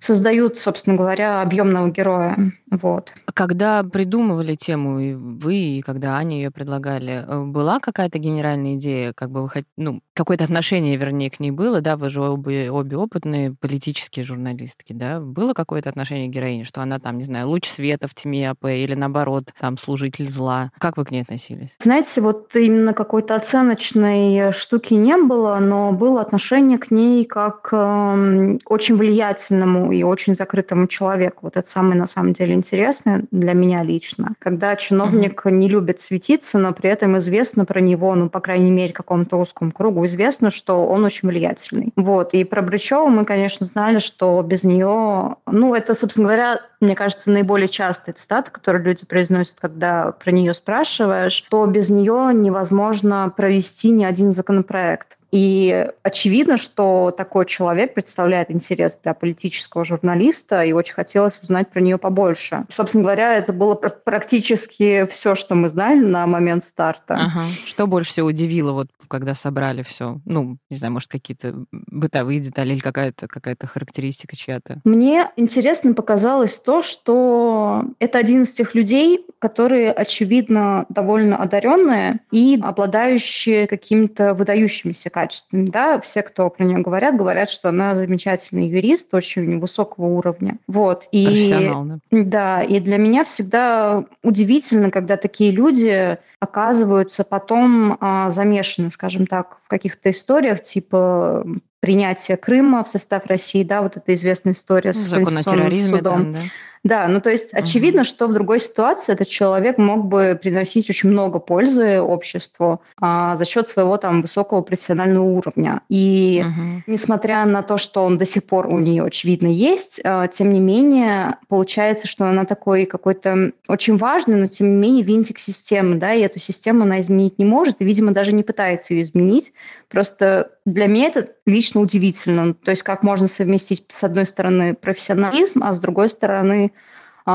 [0.00, 2.52] создают, собственно говоря, объемного героя.
[2.70, 3.12] Вот.
[3.34, 9.12] Когда придумывали тему, и вы, и когда Аня ее предлагали, э, была какая-то генеральная идея,
[9.12, 9.64] как бы вы хот...
[9.76, 14.92] ну, какое-то отношение, вернее, к ней было, да, вы же обе, обе опытные политические журналистки,
[14.92, 18.50] да, было какое-то отношение к героине, что она там, не знаю, луч света в тьме
[18.50, 20.70] АП или наоборот, там, служитель зла.
[20.78, 21.70] Как вы к ней относились?
[21.80, 28.58] Знаете, вот именно какой-то оценочной штуки не было, но было отношение к ней как э,
[28.64, 31.40] очень влиятельному и очень закрытому человеку.
[31.42, 34.34] Вот это самое, на самом деле, интересное для меня лично.
[34.38, 35.52] Когда чиновник mm-hmm.
[35.52, 39.72] не любит светиться, но при этом известно про него, ну, по крайней мере, какому-то узкому
[39.72, 41.92] кругу известно, что он очень влиятельный.
[41.96, 42.34] Вот.
[42.34, 45.36] И про Брычеву мы, конечно, знали, что без нее...
[45.46, 50.54] Ну, это, собственно говоря, мне кажется, наиболее частая цитата, которую люди произносят, когда про нее
[50.54, 55.18] спрашиваешь, что без нее невозможно провести ни один законопроект.
[55.30, 61.80] И очевидно, что такой человек представляет интерес для политического журналиста, и очень хотелось узнать про
[61.80, 62.66] нее побольше.
[62.68, 67.14] Собственно говоря, это было практически все, что мы знали на момент старта.
[67.14, 67.44] Ага.
[67.64, 70.20] Что больше всего удивило, вот когда собрали все?
[70.24, 74.80] Ну, не знаю, может, какие-то бытовые детали или какая-то какая характеристика чья-то?
[74.84, 82.58] Мне интересно показалось то, что это один из тех людей, которые, очевидно, довольно одаренные и
[82.62, 85.68] обладающие какими-то выдающимися качествами.
[85.68, 86.00] Да?
[86.00, 90.56] Все, кто про нее говорят, говорят, что она замечательный юрист, очень высокого уровня.
[90.66, 91.04] Вот.
[91.12, 91.98] И, Профессионал, да?
[92.10, 99.58] Да, и для меня всегда удивительно, когда такие люди оказываются потом а, замешаны, скажем так,
[99.64, 101.44] в каких-то историях, типа
[101.80, 106.14] принятия Крыма в состав России, да, вот эта известная история с Закон о терроризме судом.
[106.14, 106.38] Там, да?
[106.82, 108.08] Да, ну то есть очевидно, угу.
[108.08, 113.44] что в другой ситуации этот человек мог бы приносить очень много пользы обществу а, за
[113.44, 115.82] счет своего там высокого профессионального уровня.
[115.90, 116.82] И угу.
[116.86, 120.60] несмотря на то, что он до сих пор у нее очевидно есть, а, тем не
[120.60, 126.14] менее получается, что она такой какой-то очень важный, но тем не менее винтик системы, да,
[126.14, 129.52] и эту систему она изменить не может, и, видимо, даже не пытается ее изменить.
[129.90, 132.54] Просто для меня это лично удивительно.
[132.54, 136.72] То есть как можно совместить, с одной стороны, профессионализм, а с другой стороны,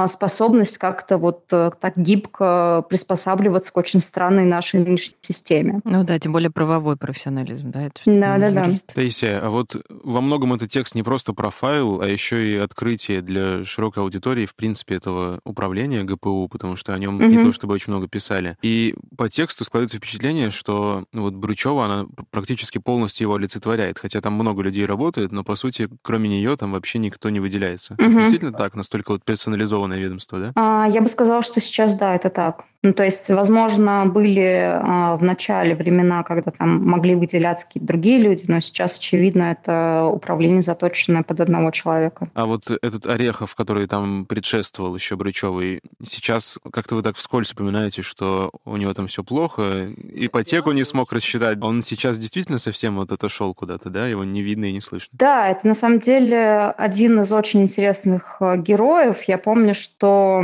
[0.07, 5.81] способность как-то вот э, так гибко приспосабливаться к очень странной нашей нынешней системе.
[5.83, 7.83] Ну да, тем более правовой профессионализм, да?
[7.87, 8.71] Это да, да, да.
[8.93, 13.21] Таисия, а вот во многом этот текст не просто про файл, а еще и открытие
[13.21, 17.25] для широкой аудитории, в принципе, этого управления ГПУ, потому что о нем угу.
[17.25, 18.57] не то чтобы очень много писали.
[18.61, 24.21] И по тексту складывается впечатление, что ну, вот Брючева, она практически полностью его олицетворяет, хотя
[24.21, 27.93] там много людей работает, но, по сути, кроме нее там вообще никто не выделяется.
[27.93, 28.03] Угу.
[28.03, 30.51] Это действительно так, настолько вот персонализованно централизованное ведомство, да?
[30.55, 32.65] А, я бы сказала, что сейчас, да, это так.
[32.85, 38.19] Ну, то есть, возможно, были а, в начале времена, когда там могли выделяться какие-то другие
[38.19, 42.27] люди, но сейчас, очевидно, это управление заточенное под одного человека.
[42.35, 48.03] А вот этот Орехов, который там предшествовал еще Брычевой, сейчас как-то вы так вскользь упоминаете,
[48.03, 51.57] что у него там все плохо, ипотеку не смог рассчитать.
[51.63, 54.05] Он сейчас действительно совсем вот отошел куда-то, да?
[54.05, 55.09] Его не видно и не слышно.
[55.13, 59.23] Да, это на самом деле один из очень интересных э, героев.
[59.23, 60.43] Я помню, что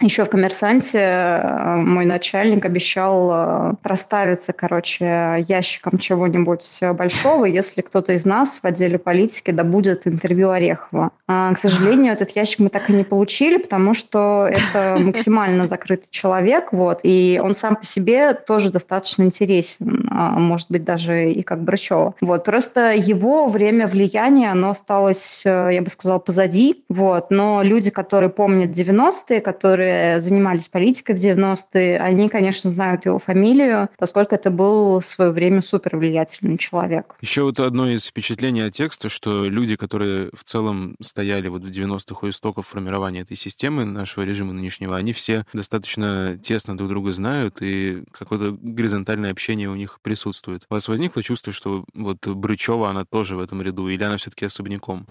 [0.00, 8.12] еще в «Коммерсанте» э, мой начальник обещал э, проставиться, короче, ящиком чего-нибудь большого, если кто-то
[8.12, 11.10] из нас в отделе политики добудет интервью Орехова.
[11.26, 16.08] А, к сожалению, этот ящик мы так и не получили, потому что это максимально закрытый
[16.10, 21.42] человек, вот, и он сам по себе тоже достаточно интересен, а, может быть, даже и
[21.42, 22.14] как Брачева.
[22.20, 27.90] Вот, просто его время влияния, оно осталось, э, я бы сказала, позади, вот, но люди,
[27.90, 34.50] которые помнят 90-е, которые занимались политикой в 90-е, они, конечно, знают его фамилию, поскольку это
[34.50, 37.14] был в свое время супер влиятельный человек.
[37.20, 41.68] Еще вот одно из впечатлений от текста, что люди, которые в целом стояли вот в
[41.68, 47.12] 90-х у истоков формирования этой системы нашего режима нынешнего, они все достаточно тесно друг друга
[47.12, 50.64] знают, и какое-то горизонтальное общение у них присутствует.
[50.70, 54.44] У вас возникло чувство, что вот Брычева, она тоже в этом ряду, или она все-таки
[54.44, 55.06] особняком?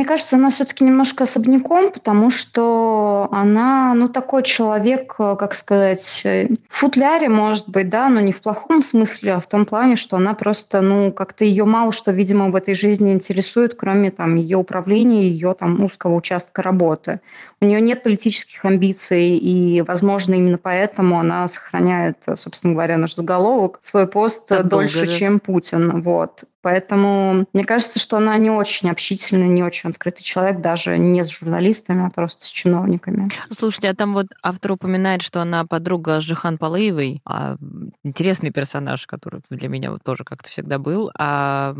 [0.00, 6.56] Мне кажется, она все-таки немножко особняком, потому что она, ну, такой человек, как сказать, в
[6.70, 10.32] футляре, может быть, да, но не в плохом смысле, а в том плане, что она
[10.32, 15.28] просто, ну, как-то ее мало что, видимо, в этой жизни интересует, кроме там ее управления,
[15.28, 17.20] ее там узкого участка работы.
[17.60, 23.76] У нее нет политических амбиций, и, возможно, именно поэтому она сохраняет, собственно говоря, наш заголовок,
[23.82, 25.18] свой пост так дольше, долго, да?
[25.18, 26.00] чем Путин.
[26.00, 26.44] Вот.
[26.62, 31.30] Поэтому мне кажется, что она не очень общительный, не очень открытый человек, даже не с
[31.30, 33.30] журналистами, а просто с чиновниками.
[33.50, 37.56] Слушайте, а там вот автор упоминает, что она подруга Жихан Палыевой, а,
[38.04, 41.10] интересный персонаж, который для меня вот тоже как-то всегда был.
[41.18, 41.74] А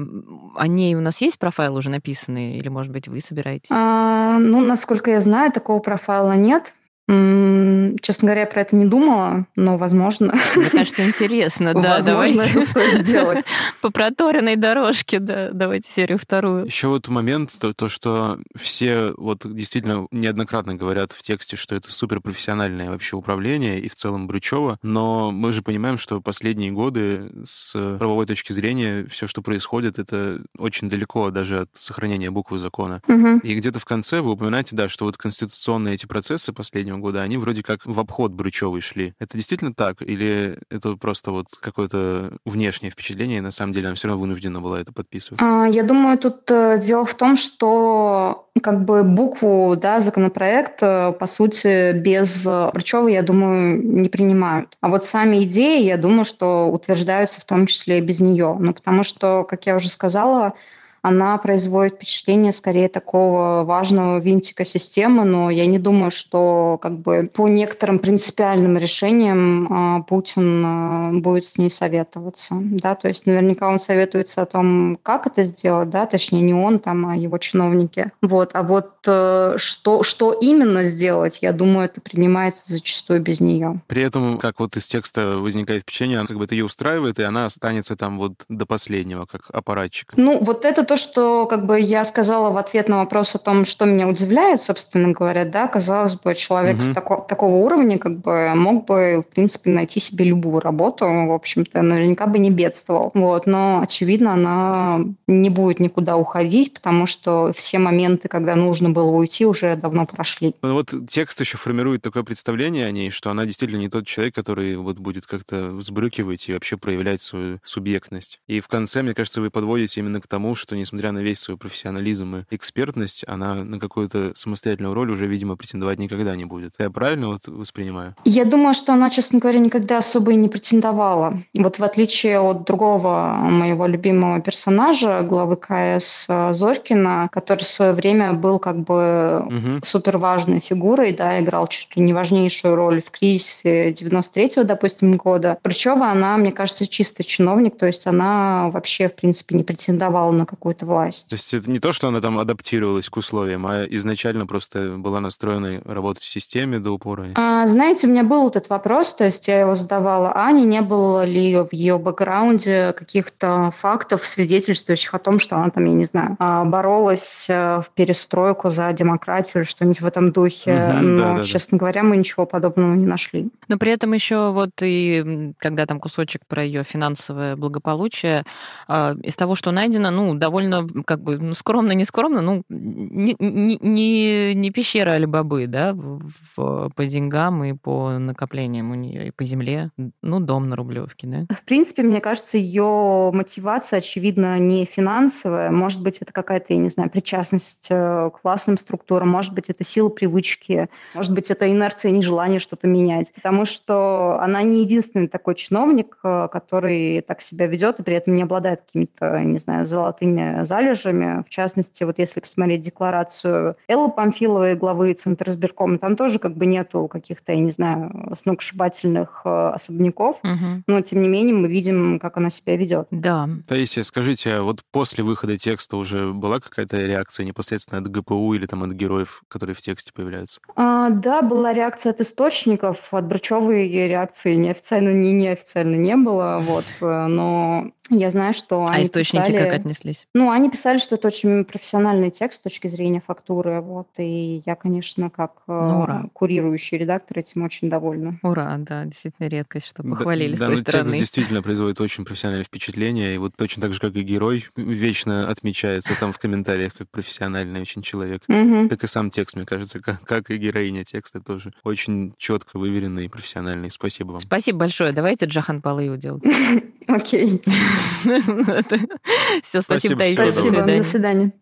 [0.56, 3.70] о ней у нас есть профайл уже написанный, или, может быть, вы собираетесь?
[3.70, 6.72] А, ну, насколько я знаю, такого профайла нет.
[7.10, 10.32] Честно говоря, я про это не думала, но возможно.
[10.54, 12.50] Мне кажется, интересно, да, возможно, давайте.
[12.50, 13.44] это стоит сделать.
[13.82, 16.66] По проторенной дорожке, да, давайте серию вторую.
[16.66, 21.92] Еще вот момент, то, то, что все вот действительно неоднократно говорят в тексте, что это
[21.92, 27.72] суперпрофессиональное вообще управление и в целом Брючева, но мы же понимаем, что последние годы с
[27.98, 33.02] правовой точки зрения все, что происходит, это очень далеко даже от сохранения буквы закона.
[33.08, 33.38] Угу.
[33.42, 37.36] И где-то в конце вы упоминаете, да, что вот конституционные эти процессы последнего года, они
[37.36, 39.14] вроде как в обход Брючевой шли.
[39.18, 40.02] Это действительно так?
[40.02, 44.60] Или это просто вот какое-то внешнее впечатление, и на самом деле она все равно вынуждена
[44.60, 45.40] была это подписывать?
[45.42, 51.26] А, я думаю, тут э, дело в том, что как бы букву да, законопроекта, по
[51.26, 54.76] сути, без Брючевой, я думаю, не принимают.
[54.80, 58.56] А вот сами идеи, я думаю, что утверждаются в том числе и без нее.
[58.58, 60.54] Ну, потому что, как я уже сказала,
[61.02, 67.30] она производит впечатление скорее такого важного винтика системы, но я не думаю, что как бы
[67.32, 72.56] по некоторым принципиальным решениям а, Путин а, будет с ней советоваться.
[72.60, 72.94] Да?
[72.94, 76.06] То есть наверняка он советуется о том, как это сделать, да?
[76.06, 78.12] точнее не он, там, а его чиновники.
[78.20, 78.50] Вот.
[78.54, 83.80] А вот э, что, что именно сделать, я думаю, это принимается зачастую без нее.
[83.86, 87.46] При этом, как вот из текста возникает впечатление, как бы это ее устраивает, и она
[87.46, 90.12] останется там вот до последнего, как аппаратчик.
[90.16, 93.64] Ну, вот это то, что как бы я сказала в ответ на вопрос о том,
[93.64, 96.82] что меня удивляет, собственно говоря, да, казалось бы, человек угу.
[96.82, 101.32] с тако, такого уровня как бы мог бы, в принципе, найти себе любую работу, в
[101.32, 103.12] общем-то, наверняка бы не бедствовал.
[103.14, 109.12] Вот, но, очевидно, она не будет никуда уходить, потому что все моменты, когда нужно было
[109.12, 110.56] уйти, уже давно прошли.
[110.60, 114.34] Ну, вот текст еще формирует такое представление о ней, что она действительно не тот человек,
[114.34, 118.40] который вот будет как-то взбрыкивать и вообще проявлять свою субъектность.
[118.48, 121.56] И в конце, мне кажется, вы подводите именно к тому, что, несмотря на весь свой
[121.56, 126.74] профессионализм и экспертность, она на какую-то самостоятельную роль уже, видимо, претендовать никогда не будет.
[126.78, 128.14] Я правильно вот воспринимаю?
[128.24, 131.42] Я думаю, что она, честно говоря, никогда особо и не претендовала.
[131.54, 138.32] Вот в отличие от другого моего любимого персонажа, главы КС Зорькина, который в свое время
[138.32, 139.84] был как бы угу.
[139.84, 145.58] супер важной фигурой, да, играл чуть ли не важнейшую роль в кризисе 93-го, допустим, года.
[145.62, 150.46] Причева, она, мне кажется, чисто чиновник, то есть она вообще, в принципе, не претендовала на
[150.70, 151.28] какую-то власть.
[151.28, 155.20] То есть это не то, что она там адаптировалась к условиям, а изначально просто была
[155.20, 157.28] настроена работать в системе до упора?
[157.34, 161.24] А, знаете, у меня был этот вопрос, то есть я его задавала Ане, не было
[161.24, 166.36] ли в ее бэкграунде каких-то фактов, свидетельствующих о том, что она там, я не знаю,
[166.38, 170.72] а, боролась э, в перестройку за демократию или что-нибудь в этом духе.
[170.72, 171.80] Угу, Но, да, да, честно да.
[171.80, 173.48] говоря, мы ничего подобного не нашли.
[173.68, 178.44] Но при этом еще вот и когда там кусочек про ее финансовое благополучие,
[178.86, 180.59] а, из того, что найдено, ну, довольно
[181.04, 187.06] как бы ну, скромно, не скромно, ну, не, не, не пещера Алибабы, да, в, по
[187.06, 189.90] деньгам и по накоплениям у нее, и по земле,
[190.22, 191.46] ну, дом на Рублевке, да?
[191.54, 195.70] В принципе, мне кажется, ее мотивация, очевидно, не финансовая.
[195.70, 199.84] Может быть, это какая-то, я не знаю, причастность э, к властным структурам, может быть, это
[199.84, 203.32] сила привычки, может быть, это инерция, нежелание что-то менять.
[203.34, 208.34] Потому что она не единственный такой чиновник, э, который так себя ведет и при этом
[208.34, 211.42] не обладает какими-то, не знаю, золотыми залежами.
[211.46, 216.66] В частности, вот если посмотреть декларацию Эллы Памфиловой, главы Центра сберкома, там тоже как бы
[216.66, 220.82] нету каких-то, я не знаю, сногсшибательных э, особняков, угу.
[220.86, 223.06] но тем не менее мы видим, как она себя ведет.
[223.10, 223.48] Да.
[223.66, 228.66] Таисия, скажите, а вот после выхода текста уже была какая-то реакция непосредственно от ГПУ или
[228.66, 230.60] там от героев, которые в тексте появляются?
[230.76, 236.84] А, да, была реакция от источников, от Брачевой реакции неофициально, не неофициально не было, вот,
[237.00, 239.56] э, но я знаю, что а они источники писали...
[239.58, 240.26] как отнеслись?
[240.40, 244.74] Ну, они писали, что это очень профессиональный текст с точки зрения фактуры, вот, и я,
[244.74, 246.24] конечно, как э, ну, ура.
[246.32, 248.38] курирующий редактор этим очень довольна.
[248.42, 251.10] Ура, да, действительно редкость, что похвалили да, с той да, стороны.
[251.10, 255.46] текст действительно производит очень профессиональное впечатление, и вот точно так же, как и герой, вечно
[255.46, 258.40] отмечается там в комментариях как профессиональный очень человек.
[258.48, 258.88] Угу.
[258.88, 263.26] Так и сам текст, мне кажется, как, как и героиня текста тоже очень четко выверенный
[263.26, 263.90] и профессиональный.
[263.90, 264.40] Спасибо вам.
[264.40, 265.12] Спасибо большое.
[265.12, 266.42] Давайте Джахан Палыеву делать.
[267.14, 267.62] Окей.
[269.62, 270.48] Все, спасибо, Таисия.
[270.48, 271.52] Спасибо, до свидания.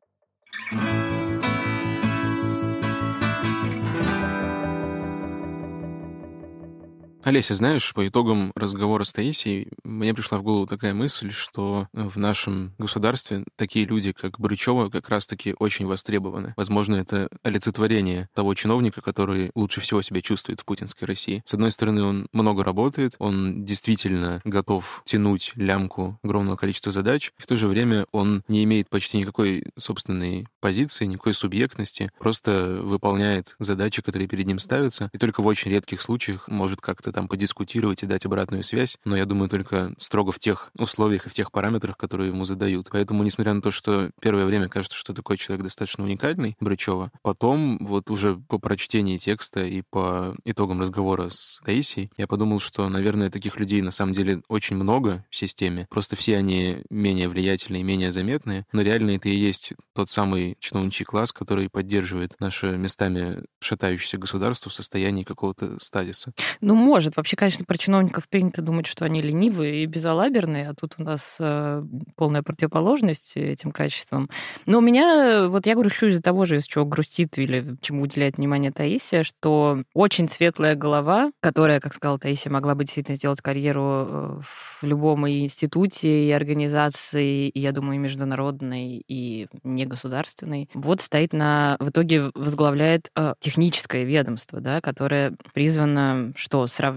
[7.28, 12.18] Олеся, знаешь, по итогам разговора с Таисией мне пришла в голову такая мысль, что в
[12.18, 16.54] нашем государстве такие люди, как Брычева, как раз-таки очень востребованы.
[16.56, 21.42] Возможно, это олицетворение того чиновника, который лучше всего себя чувствует в путинской России.
[21.44, 27.46] С одной стороны, он много работает, он действительно готов тянуть лямку огромного количества задач, в
[27.46, 34.00] то же время он не имеет почти никакой собственной позиции, никакой субъектности, просто выполняет задачи,
[34.00, 38.06] которые перед ним ставятся, и только в очень редких случаях может как-то там подискутировать и
[38.06, 41.96] дать обратную связь, но я думаю только строго в тех условиях и в тех параметрах,
[41.96, 42.90] которые ему задают.
[42.92, 47.78] Поэтому, несмотря на то, что первое время кажется, что такой человек достаточно уникальный, Брычева, потом
[47.80, 53.30] вот уже по прочтении текста и по итогам разговора с Таисией, я подумал, что, наверное,
[53.30, 58.12] таких людей на самом деле очень много в системе, просто все они менее влиятельные, менее
[58.12, 64.18] заметные, но реально это и есть тот самый чиновничий класс, который поддерживает наше местами шатающееся
[64.18, 66.32] государство в состоянии какого-то стадиса.
[66.60, 67.16] Ну, может может.
[67.16, 71.38] Вообще, конечно, про чиновников принято думать, что они ленивые и безалаберные, а тут у нас
[71.40, 71.82] э,
[72.16, 74.28] полная противоположность этим качествам.
[74.66, 78.36] Но у меня, вот я грущу из-за того же, из чего грустит или чему уделяет
[78.36, 83.82] внимание Таисия, что очень светлая голова, которая, как сказала Таисия, могла бы действительно сделать карьеру
[83.82, 84.40] э,
[84.80, 91.32] в любом и институте, и организации, и, я думаю, и международной, и негосударственной, вот стоит
[91.32, 91.76] на...
[91.80, 96.87] В итоге возглавляет э, техническое ведомство, да, которое призвано что, сравнивать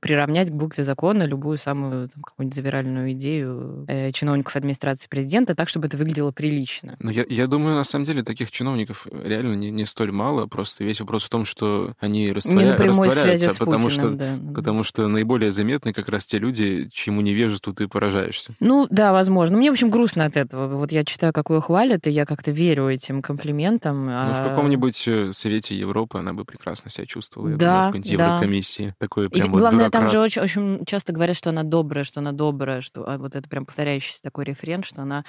[0.00, 5.68] приравнять к букве закона любую самую там, какую-нибудь завиральную идею э, чиновников администрации президента так,
[5.68, 6.96] чтобы это выглядело прилично.
[7.00, 10.46] Ну, я, я думаю, на самом деле, таких чиновников реально не, не столь мало.
[10.46, 12.76] Просто весь вопрос в том, что они растворя...
[12.76, 14.54] растворяются, потому, Путиным, что, да.
[14.54, 18.54] потому что наиболее заметны как раз те люди, чьему невежеству ты поражаешься.
[18.60, 19.56] Ну, да, возможно.
[19.56, 20.68] Мне, в общем, грустно от этого.
[20.76, 24.06] Вот я читаю, какую хвалят, и я как-то верю этим комплиментам.
[24.06, 24.32] Ну, а...
[24.32, 27.50] в каком-нибудь э, Совете Европы она бы прекрасно себя чувствовала.
[27.50, 28.26] Я да, думаю, в какой-нибудь да.
[28.26, 28.94] Еврокомиссии.
[28.98, 29.92] Прям и, вот главное, бюрократ.
[29.92, 33.34] там же очень, очень часто говорят, что она добрая, что она добрая, что а вот
[33.34, 35.24] это прям повторяющийся такой рефрен, что она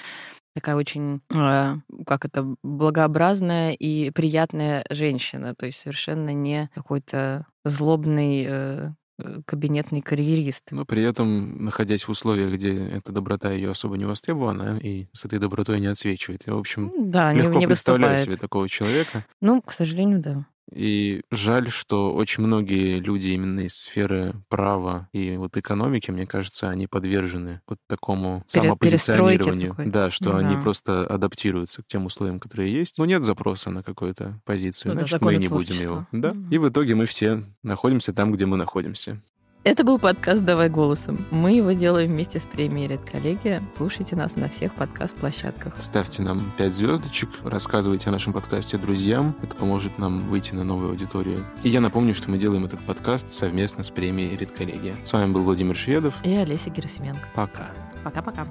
[0.58, 1.76] такая очень, э,
[2.06, 8.90] как это, благообразная и приятная женщина, то есть совершенно не какой-то злобный э,
[9.20, 10.72] э, кабинетный карьерист.
[10.72, 15.26] Но при этом, находясь в условиях, где эта доброта ее особо не востребована, и с
[15.26, 16.48] этой добротой не отсвечивает.
[16.48, 18.40] Я, в общем, да, легко не, не представляю выступает.
[18.40, 19.26] себе такого человека.
[19.42, 20.46] Ну, к сожалению, да.
[20.73, 26.69] И жаль, что очень многие люди именно из сферы права и вот экономики, мне кажется,
[26.69, 29.76] они подвержены вот такому Пере- самопозиционированию.
[29.77, 30.39] Да, что да.
[30.39, 32.98] они просто адаптируются к тем условиям, которые есть.
[32.98, 36.07] Но нет запроса на какую-то позицию, ну, значит, мы не будем его.
[36.11, 36.31] Да?
[36.31, 36.49] Mm-hmm.
[36.52, 39.22] И в итоге мы все находимся там, где мы находимся.
[39.68, 41.26] Это был подкаст «Давай голосом».
[41.30, 43.61] Мы его делаим вместе с премией «Редколлегия».
[43.76, 45.73] Слушайте нас на всех подкаст-площадках.
[45.77, 49.35] Ставьте нам 5 звездочек, рассказывайте о нашем подкасте друзьям.
[49.41, 51.44] Это поможет нам выйти на новую аудиторию.
[51.64, 54.95] И я напомню, что мы делаем этот подкаст совместно с премией «Редколлегия».
[55.03, 56.14] С вами был Владимир Шведов.
[56.23, 57.27] И Олеся Герасименко.
[57.35, 57.68] Пока.
[58.06, 58.48] Пока-пока.